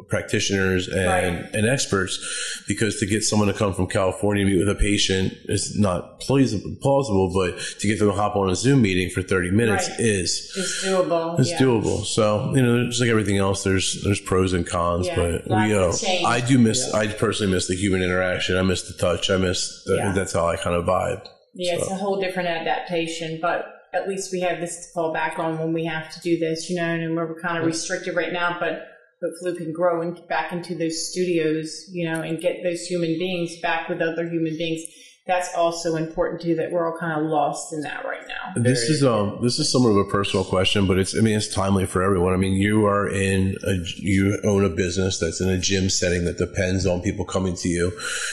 [0.10, 1.46] practitioners and, Right.
[1.54, 5.34] and experts because to get someone to come from California to meet with a patient
[5.46, 9.52] is not plausible, but to get them to hop on a Zoom meeting for 30
[9.52, 10.00] minutes Right.
[10.00, 11.40] is It's doable.
[11.40, 11.58] it's yeah.
[11.60, 12.06] doable.
[12.06, 15.08] So you know, just like everything else, there's there's pros and cons.
[15.08, 16.26] Yeah, but lots we, of uh, change.
[16.26, 16.94] I do miss.
[16.94, 18.58] I personally miss the human interaction.
[18.58, 19.30] I miss the touch.
[19.30, 19.84] I miss.
[19.86, 20.12] The, Yeah.
[20.14, 21.26] That's how I kind of vibe.
[21.54, 25.40] Yeah, it's a whole different adaptation, but at least we have this to fall back
[25.40, 28.32] on when we have to do this, you know, and we're kind of restricted right
[28.32, 28.86] now, but
[29.22, 33.18] hopefully we can grow and back into those studios, you know, and get those human
[33.18, 34.84] beings back with other human beings.
[35.28, 38.62] That's also important too, that we're all kind of lost in that right now.
[38.62, 41.54] This is um this is somewhat of a personal question, but it's I mean it's
[41.54, 42.34] timely for everyone.
[42.34, 46.24] I mean you are in a you own a business that's in a gym setting
[46.26, 47.92] that depends on people coming to you.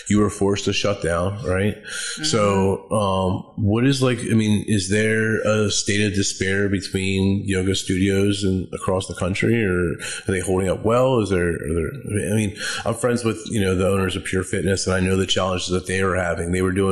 [0.08, 1.76] You were forced to shut down, right?
[2.22, 7.74] So um what is like I mean is there a state of despair between yoga
[7.74, 9.94] studios and across the country, or
[10.28, 11.18] are they holding up well?
[11.20, 11.90] Is there, are there
[12.30, 15.16] I mean I'm friends with you know the owners of Pure Fitness, and I know
[15.16, 16.52] the challenges that they were having.
[16.52, 16.83] They were doing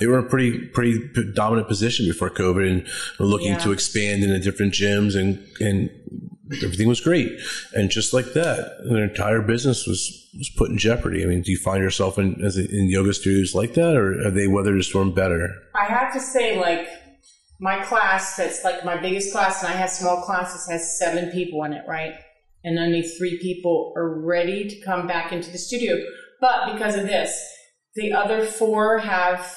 [0.00, 0.98] they were in a pretty pretty
[1.34, 2.86] dominant position before COVID and
[3.18, 3.58] were looking Yeah.
[3.58, 5.90] to expand into different gyms and and
[6.62, 7.32] everything was great.
[7.74, 11.22] And just like that, their entire business was was put in jeopardy.
[11.22, 14.22] I mean, do you find yourself in as a, in yoga studios like that, or
[14.24, 15.48] have they weathered the storm better?
[15.74, 16.88] I have to say, like,
[17.60, 21.62] my class, that's like my biggest class, and I have small classes, has seven people
[21.64, 22.14] in it, right?
[22.64, 25.96] And only three people are ready to come back into the studio.
[26.40, 27.30] But because of this,
[27.94, 29.56] the other four have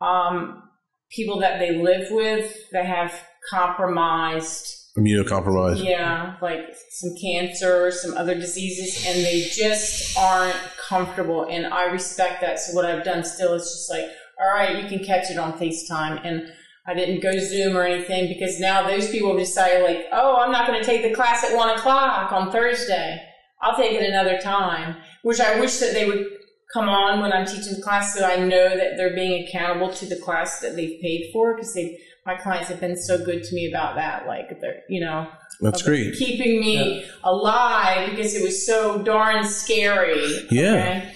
[0.00, 0.62] um,
[1.10, 3.12] people that they live with that have
[3.50, 5.84] compromised Immunocompromised.
[5.84, 6.60] yeah, like
[6.90, 10.56] some cancer, some other diseases, and they just aren't
[10.88, 11.46] comfortable.
[11.48, 12.58] And I respect that.
[12.58, 14.10] So what I've done still is just like,
[14.40, 16.20] all right, you can catch it on FaceTime.
[16.24, 16.52] And
[16.86, 20.66] I didn't go Zoom or anything because now those people decide like, oh, I'm not
[20.66, 23.22] going to take the class at one o'clock on Thursday.
[23.62, 24.96] I'll take it another time.
[25.22, 26.26] Which I wish that they would
[26.72, 30.06] come on when I'm teaching the class so I know that they're being accountable to
[30.06, 33.54] the class that they've paid for because they my clients have been so good to
[33.54, 34.26] me about that.
[34.26, 35.28] Like they're you know
[35.60, 36.14] That's great.
[36.14, 40.46] keeping me alive because it was so darn scary.
[40.50, 40.72] Yeah.
[40.72, 41.14] okay?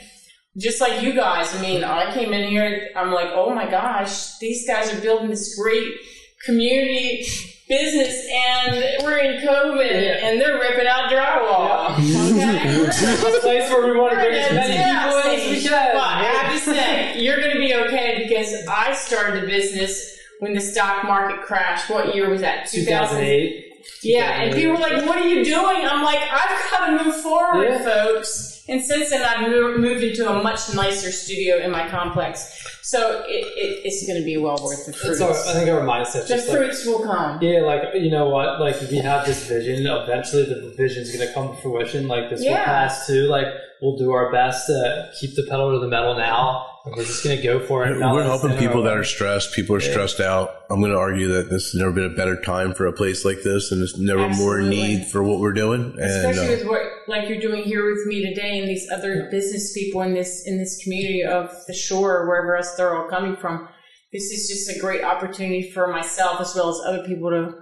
[0.57, 1.55] Just like you guys.
[1.55, 5.29] I mean, I came in here, I'm like, oh my gosh, these guys are building
[5.29, 5.93] this great
[6.45, 7.27] community
[7.69, 10.27] business and we're in COVID Yeah.
[10.27, 11.95] and they're ripping out drywall.
[11.99, 12.87] Okay?
[13.37, 15.71] a place where we want to bring as many yeah, people in as we Steve.
[15.71, 15.95] can.
[15.95, 20.19] But I have to say, you're going to be okay because I started the business
[20.41, 21.89] when the stock market crashed.
[21.91, 22.67] What year was that?
[22.71, 23.73] 2008.
[24.03, 27.17] Yeah, and people were like, "What are you doing?" I'm like, "I've got to move
[27.23, 27.83] forward, Yeah.
[27.85, 29.47] folks." And since then, I've
[29.79, 34.25] moved into a much nicer studio in my complex, so it, it, it's going to
[34.25, 35.19] be well worth the fruits.
[35.19, 37.43] So I think our mindset the just like, fruits will come.
[37.43, 39.87] yeah, like you know what, like we have this vision.
[39.87, 42.09] Eventually, the vision's going to come to fruition.
[42.09, 42.65] Like this will Yeah.
[42.65, 43.27] pass too.
[43.29, 43.47] Like
[43.85, 47.22] we'll do our best to keep the pedal to the metal now, and we're just
[47.22, 48.01] going to go for it.
[48.01, 49.55] We're helping in people that are stressed.
[49.55, 50.62] People are stressed out.
[50.70, 53.24] I'm going to argue that this has never been a better time for a place
[53.24, 55.95] like this, and there's never more need for what we're doing.
[55.99, 59.28] And especially uh, with what like you're doing here with me today and these other
[59.30, 63.09] business people in this in this community of the shore or wherever else they're all
[63.09, 63.68] coming from
[64.14, 67.53] this is just a great opportunity for myself as well as other people to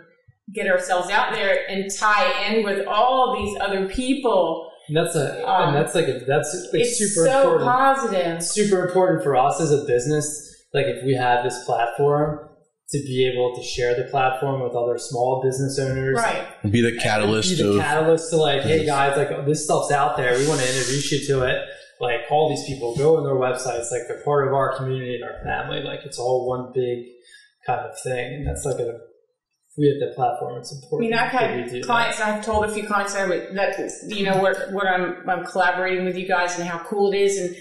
[0.55, 5.49] get ourselves out there and tie in with all these other people And that's a
[5.49, 7.71] Um, and that's like a, that's like it's super so important.
[7.71, 10.27] positive super important for us as a business.
[10.75, 12.49] Like if we have this platform
[12.91, 16.99] to be able to share the platform with other small business owners, right be the
[16.99, 20.37] catalyst be the of catalyst to like, hey guys, like this stuff's out there.
[20.37, 21.63] We want to introduce you to it.
[21.99, 23.91] Like all these people, go on their websites.
[23.91, 25.83] Like they're part of our community and our family.
[25.83, 27.07] Like it's all one big
[27.67, 28.35] kind of thing.
[28.35, 29.12] And that's like a if
[29.77, 30.59] we have the platform.
[30.59, 31.15] It's important.
[31.15, 31.87] I mean, I've had do that.
[31.87, 32.21] clients.
[32.21, 35.45] I've told a few clients that, I would- that you know what what I'm I'm
[35.47, 37.57] collaborating with you guys and how cool it is, and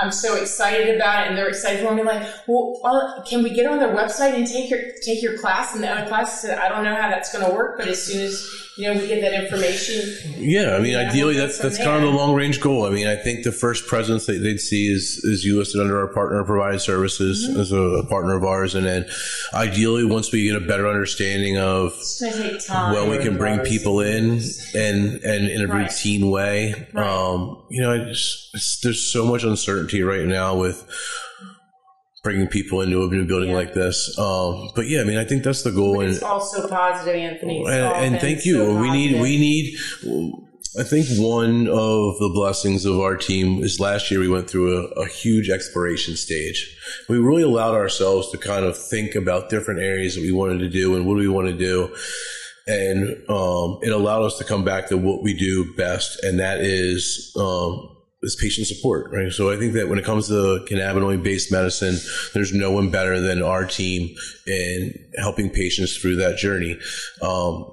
[0.00, 2.02] I'm so excited about it, and they're excited for me.
[2.02, 5.74] Like, well, uh, can we get on their website and take your take your class?
[5.74, 8.02] And the other class said, I don't know how that's going to work, but as
[8.02, 8.48] soon as
[8.78, 12.12] you know we get that information, Yeah, I mean, ideally, we'll that's that's kind of
[12.12, 12.86] the long range goal.
[12.86, 15.98] I mean, I think the first presence that they'd see is is you listed under
[15.98, 17.60] our partner provided services Mm-hmm.
[17.60, 19.04] as a, a partner of ours, and then
[19.52, 22.94] ideally, once we get a better understanding of it's going to take time.
[22.94, 24.40] when we can bring people in
[24.74, 25.82] and and in a Right.
[25.90, 27.06] routine way, Right.
[27.06, 30.84] um, you know, it's, it's, there's so much uncertainty right now with
[32.28, 33.56] bringing people into a new building Yeah.
[33.62, 33.96] like this.
[34.18, 37.14] Um, but yeah, I mean, I think that's the goal, But and it's also positive,
[37.14, 37.60] Anthony.
[37.62, 38.56] It's and, and thank you.
[38.56, 39.64] so we need we need.
[40.78, 44.68] I think one of the blessings of our team is last year we went through
[44.76, 46.58] a, a huge exploration stage.
[47.08, 50.68] We really allowed ourselves to kind of think about different areas that we wanted to
[50.68, 51.76] do and what do we want to do.
[52.66, 53.00] and
[53.30, 57.32] um, it allowed us to come back to what we do best, and that is
[57.40, 59.32] um, is patient support, right?
[59.32, 61.96] So I think that when it comes to cannabinoid based medicine,
[62.34, 64.14] there's no one better than our team
[64.46, 66.78] in helping patients through that journey.
[67.22, 67.72] Um,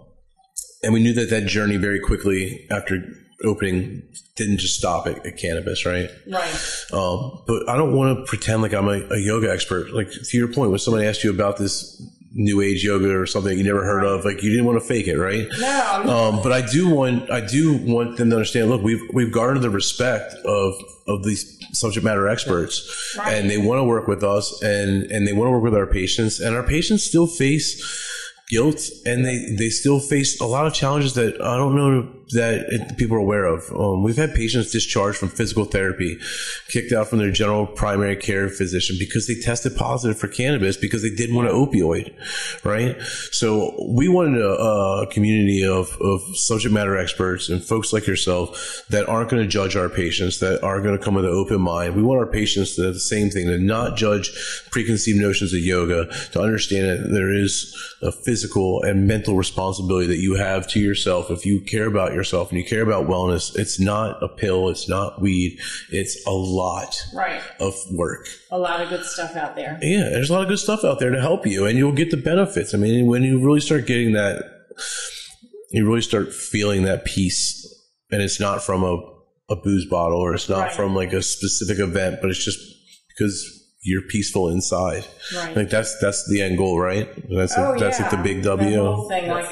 [0.84, 3.02] and we knew that that journey very quickly after
[3.44, 4.04] opening
[4.36, 6.10] didn't just stop at, at cannabis, right?
[6.28, 6.86] Right.
[6.94, 9.94] Um, but I don't want to pretend like I'm a, a yoga expert.
[9.94, 12.02] Like to your point, when somebody asked you about this
[12.38, 15.08] new age yoga or something you never heard of, like you didn't want to fake
[15.08, 15.48] it, right?
[15.58, 16.04] No.
[16.36, 18.70] Um, but I do want I do want them to understand.
[18.70, 20.74] Look, we've we've garnered the respect of
[21.08, 23.34] of these subject matter experts, Right.
[23.36, 25.88] and they want to work with us, and and they want to work with our
[25.88, 27.82] patients, and our patients still face
[28.48, 32.96] guilt and they they still face a lot of challenges that I don't know that
[32.98, 33.64] people are aware of.
[33.72, 36.18] Um, we've had patients discharged from physical therapy,
[36.70, 41.04] kicked out from their general primary care physician because they tested positive for cannabis because
[41.04, 42.14] they didn't want an opioid,
[42.64, 43.00] right?
[43.32, 48.84] So we wanted a, a community of, of subject matter experts and folks like yourself
[48.90, 51.62] that aren't going to judge our patients, that are going to come with an open
[51.62, 51.96] mind.
[51.96, 54.32] We want our patients to do the same thing, to not judge
[54.72, 60.20] preconceived notions of yoga, to understand that there is a physical and mental responsibility that
[60.20, 63.56] you have to yourself if you care about yourself and you care about wellness.
[63.58, 65.60] It's not a pill, it's not weed,
[65.92, 67.42] it's a lot Right.
[67.60, 68.28] of work.
[68.52, 69.78] A lot of good stuff out there.
[69.82, 72.12] Yeah, there's a lot of good stuff out there to help you, and you'll get
[72.12, 72.74] the benefits.
[72.74, 74.44] I mean, when you really start getting that,
[75.72, 77.62] you really start feeling that peace,
[78.12, 78.98] and it's not from a,
[79.50, 80.72] a booze bottle or it's not Right.
[80.74, 82.60] from like a specific event, but it's just
[83.10, 83.52] because
[83.84, 85.06] you're peaceful inside.
[85.36, 85.56] Right.
[85.56, 87.08] Like that's that's the end goal, right?
[87.30, 88.08] That's Oh, that's yeah.
[88.08, 88.84] like the big The W.
[88.84, 89.52] whole thing, like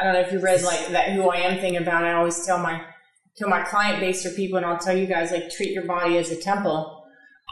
[0.00, 2.04] I don't know if you read like that who I am thing about.
[2.04, 2.82] I always tell my
[3.36, 6.16] tell my client base or people, and I'll tell you guys like treat your body
[6.16, 7.04] as a temple,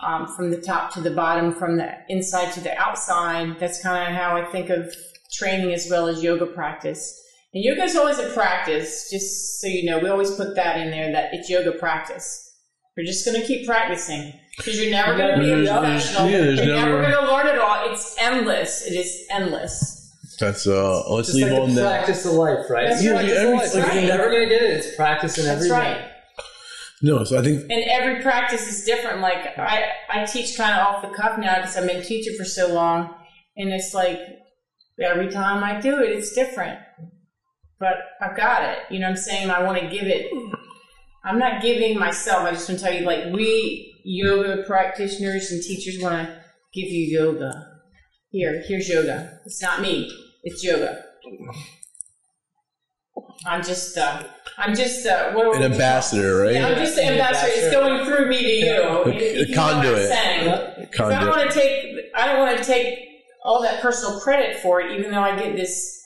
[0.07, 3.59] um, from the top to the bottom, from the inside to the outside.
[3.61, 4.95] That's kind of how I think of
[5.33, 7.23] training as well as yoga practice.
[7.53, 9.99] And yoga is always a practice, just so you know.
[9.99, 12.45] We always put that in there that it's yoga practice.
[12.97, 16.29] You're just going to keep practicing because you're never going to be a professional.
[16.29, 17.91] yeah, you're never, never- going to learn it all.
[17.93, 18.87] It's endless.
[18.87, 19.98] It is endless.
[20.39, 21.03] That's uh.
[21.11, 22.05] Let's Just leave like on the that.
[22.05, 22.89] practice of life, right?
[22.89, 23.25] That's It's right.
[23.27, 23.75] practice of Every- life.
[23.75, 24.03] like, Like, right.
[24.05, 24.71] You're never gonna get it.
[24.71, 26.05] It's practice in every That's right.
[27.01, 29.21] No, so I think And every practice is different.
[29.21, 32.45] Like I, I teach kind of off the cuff now because I've been teaching for
[32.45, 33.15] so long,
[33.57, 34.19] and it's like
[35.01, 36.81] every time I do it, it's different.
[37.81, 38.79] But I've got it.
[38.91, 39.51] You know what I'm saying?
[39.51, 40.27] I want to give it.
[41.25, 42.43] I'm not giving myself.
[42.45, 46.35] I just want to tell you, like we yoga practitioners and teachers want to
[46.75, 47.65] give you yoga.
[48.31, 49.39] Here, here's yoga.
[49.47, 50.11] It's not me.
[50.45, 51.05] It's yoga.
[53.47, 54.23] I'm just, uh,
[54.57, 56.55] I'm just, uh, what an ambassador, right?
[56.55, 57.53] yeah, I'm just the ambassador.
[57.55, 58.73] It's going through me to you.
[58.73, 59.99] A- if you a know conduit.
[59.99, 60.87] I'm saying.
[60.93, 61.95] 'Cause I don't want to take.
[62.15, 62.99] I don't want to take
[63.45, 65.97] all that personal credit for it, even though I get this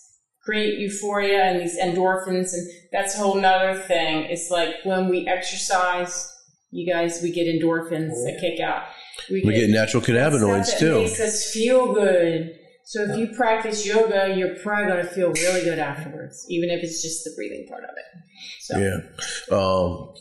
[0.45, 4.24] great euphoria and these endorphins, and that's a whole nother thing.
[4.24, 6.28] It's like when we exercise,
[6.70, 8.85] you guys, we get endorphins that kick out.
[9.30, 10.95] We get natural cannabinoids stuff that too.
[11.03, 12.59] makes us feel good.
[12.93, 16.82] So if you practice yoga, you're probably going to feel really good afterwards, even if
[16.84, 18.05] it's just the breathing part of it.
[18.61, 19.57] So Yeah.
[19.57, 20.12] Um,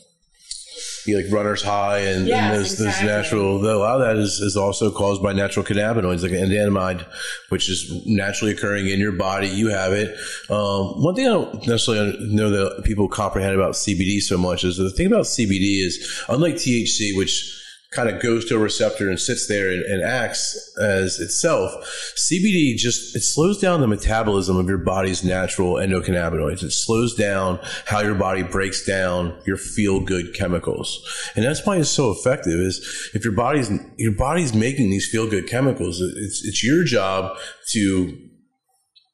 [1.04, 3.08] you like runner's high and, Yes, and those exactly.
[3.08, 7.06] natural, a lot of that is, is also caused by natural cannabinoids, like anandamide,
[7.50, 9.48] which is naturally occurring in your body.
[9.48, 10.16] You have it.
[10.48, 14.78] Um, one thing I don't necessarily know that people comprehend about CBD so much is
[14.78, 17.61] the thing about CBD is unlike THC, which
[17.92, 21.72] kind of goes to a receptor and sits there and, and acts as itself.
[22.16, 26.62] CBD just it slows down the metabolism of your body's natural endocannabinoids.
[26.62, 31.76] It slows down how your body breaks down your feel good chemicals, and that's why
[31.76, 32.58] it's so effective.
[32.58, 37.36] Is if your body's your body's making these feel good chemicals, it's it's your job
[37.72, 38.30] to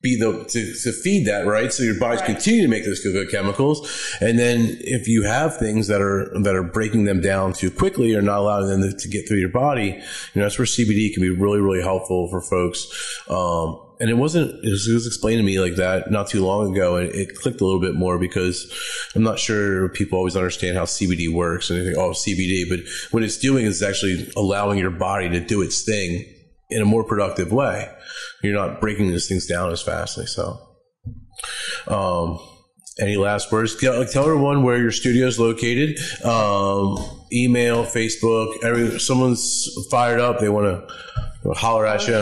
[0.08, 2.30] be the to, to feed that right so your bodies Right.
[2.34, 3.76] continue to make those good chemicals
[4.20, 8.14] and then if you have things that are that are breaking them down too quickly
[8.14, 11.12] or not allowing them to, to get through your body you know that's where cbd
[11.12, 12.80] can be really really helpful for folks
[13.28, 13.66] um,
[14.00, 16.72] and it wasn't it was, it was explained to me like that not too long
[16.72, 18.56] ago and it clicked a little bit more because
[19.14, 22.80] i'm not sure people always understand how cbd works and they think oh cbd but
[23.10, 26.24] what it's doing is actually allowing your body to do its thing
[26.70, 27.88] in a more productive way.
[28.42, 30.26] You're not breaking these things down as fastly.
[30.26, 30.58] So,
[31.88, 32.38] um,
[33.00, 33.76] any last words?
[33.76, 35.98] Tell, tell everyone where your studio is located.
[36.24, 36.98] Um,
[37.32, 38.62] email, Facebook.
[38.64, 40.40] Every someone's fired up.
[40.40, 40.94] They want to
[41.54, 42.14] holler at you.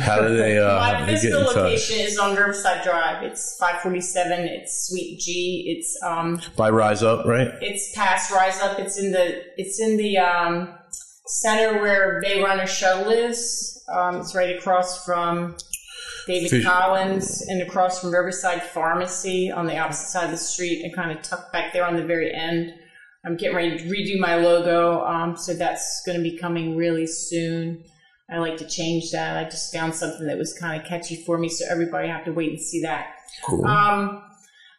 [0.00, 1.56] How do they, uh, My how do they get physical in touch?
[1.56, 3.22] location is on Riverside Drive.
[3.22, 4.40] It's 547.
[4.46, 5.76] It's Suite G.
[5.78, 7.48] It's um, By Rise Up, right?
[7.60, 8.78] it's past Rise Up.
[8.78, 10.74] It's in the it's in the um,
[11.26, 13.74] center where Bay Runner Show is.
[13.92, 15.56] Um, it's right across from
[16.26, 20.84] David Fish- Collins, and across from Riverside Pharmacy on the opposite side of the street,
[20.84, 22.74] and kind of tucked back there on the very end.
[23.24, 27.06] I'm getting ready to redo my logo, um, so that's going to be coming really
[27.06, 27.84] soon.
[28.30, 29.38] I like to change that.
[29.38, 32.32] I just found something that was kind of catchy for me, so everybody have to
[32.32, 33.14] wait and see that.
[33.44, 33.66] Cool.
[33.66, 34.22] Um,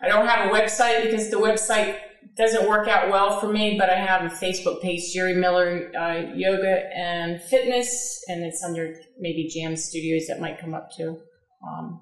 [0.01, 1.97] I don't have a website because the website
[2.39, 6.33] doesn't work out well for me, but I have a Facebook page, Jerry Miller uh,
[6.35, 11.19] Yoga and Fitness, and it's under maybe Jam Studios that might come up too.
[11.67, 11.99] Um,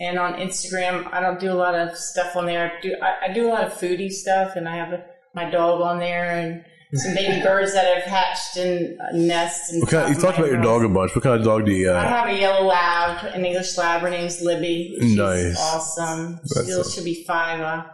[0.00, 2.72] and on Instagram, I don't do a lot of stuff on there.
[2.76, 5.04] I do I, I do a lot of foodie stuff, and I have a,
[5.34, 9.72] my dog on there and some baby birds that have hatched in a nest.
[9.72, 11.14] And kind, you talked about your dog a bunch.
[11.14, 14.00] What kind of dog do you I have a yellow lab, an English lab.
[14.00, 14.96] Her name's Libby.
[15.00, 15.56] She's Nice.
[15.60, 16.40] awesome.
[16.52, 16.92] She'll, awesome.
[16.92, 17.84] she'll be five uh,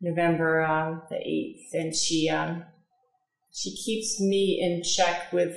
[0.00, 2.64] November uh, the eighth, and she um,
[3.52, 5.56] she keeps me in check with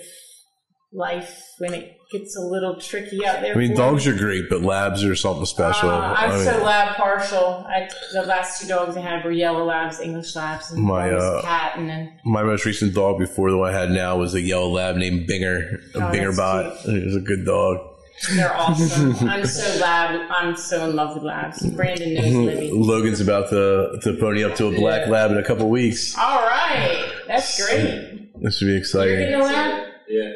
[0.94, 3.56] life when it gets a little tricky out there.
[3.56, 4.14] I mean, dogs me.
[4.14, 5.89] are great, but labs are something special.
[5.89, 7.66] Uh, I'm I mean, so lab partial.
[7.68, 11.42] I, the last two dogs I had were yellow labs, English labs, and My, uh,
[11.42, 14.42] cat, and then my most recent dog before the one I had now was a
[14.42, 16.78] yellow lab named Binger, Oh, Binger bot.
[16.80, 17.91] He was a good dog.
[18.36, 19.16] They're awesome.
[19.30, 20.30] I'm so glad.
[20.30, 21.66] I'm so in love with labs.
[21.72, 22.72] Brandon knows Libby.
[22.72, 25.12] Logan's about to, to pony up to a black Yeah.
[25.12, 26.18] lab in a couple weeks.
[26.18, 28.32] All right, that's great.
[28.41, 29.20] This should be exciting.
[29.30, 29.39] You're exciting.
[29.39, 29.88] getting a lab?
[30.07, 30.32] Yeah.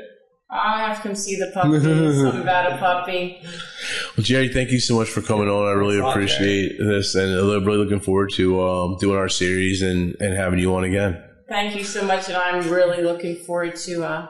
[0.50, 1.80] I'll have to come see the puppy.
[1.82, 3.42] Something about a puppy.
[4.16, 5.68] Well, Jerry, thank you so much for coming on.
[5.68, 9.28] I really Thanks a appreciate this, and I'm really looking forward to um, doing our
[9.28, 11.22] series and, and having you on again.
[11.50, 14.28] Thank you so much, and I'm really looking forward to uh,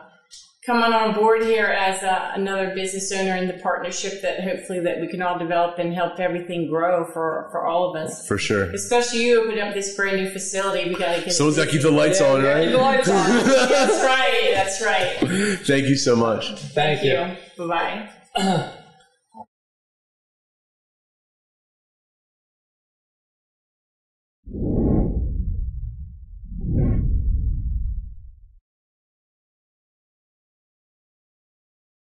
[0.65, 4.99] coming on board here as uh, another business owner in the partnership that hopefully that
[4.99, 8.27] we can all develop and help everything grow for for all of us.
[8.27, 8.71] For sure.
[8.71, 10.89] Especially you opened up this brand new facility.
[10.89, 12.97] We got to get Someone's got to keep the lights on, Keep the right?
[12.97, 13.15] lights on.
[13.45, 14.51] that's right.
[14.53, 15.59] That's right.
[15.65, 16.51] Thank you so much.
[16.73, 17.35] Thank, you.
[17.65, 18.71] Bye bye.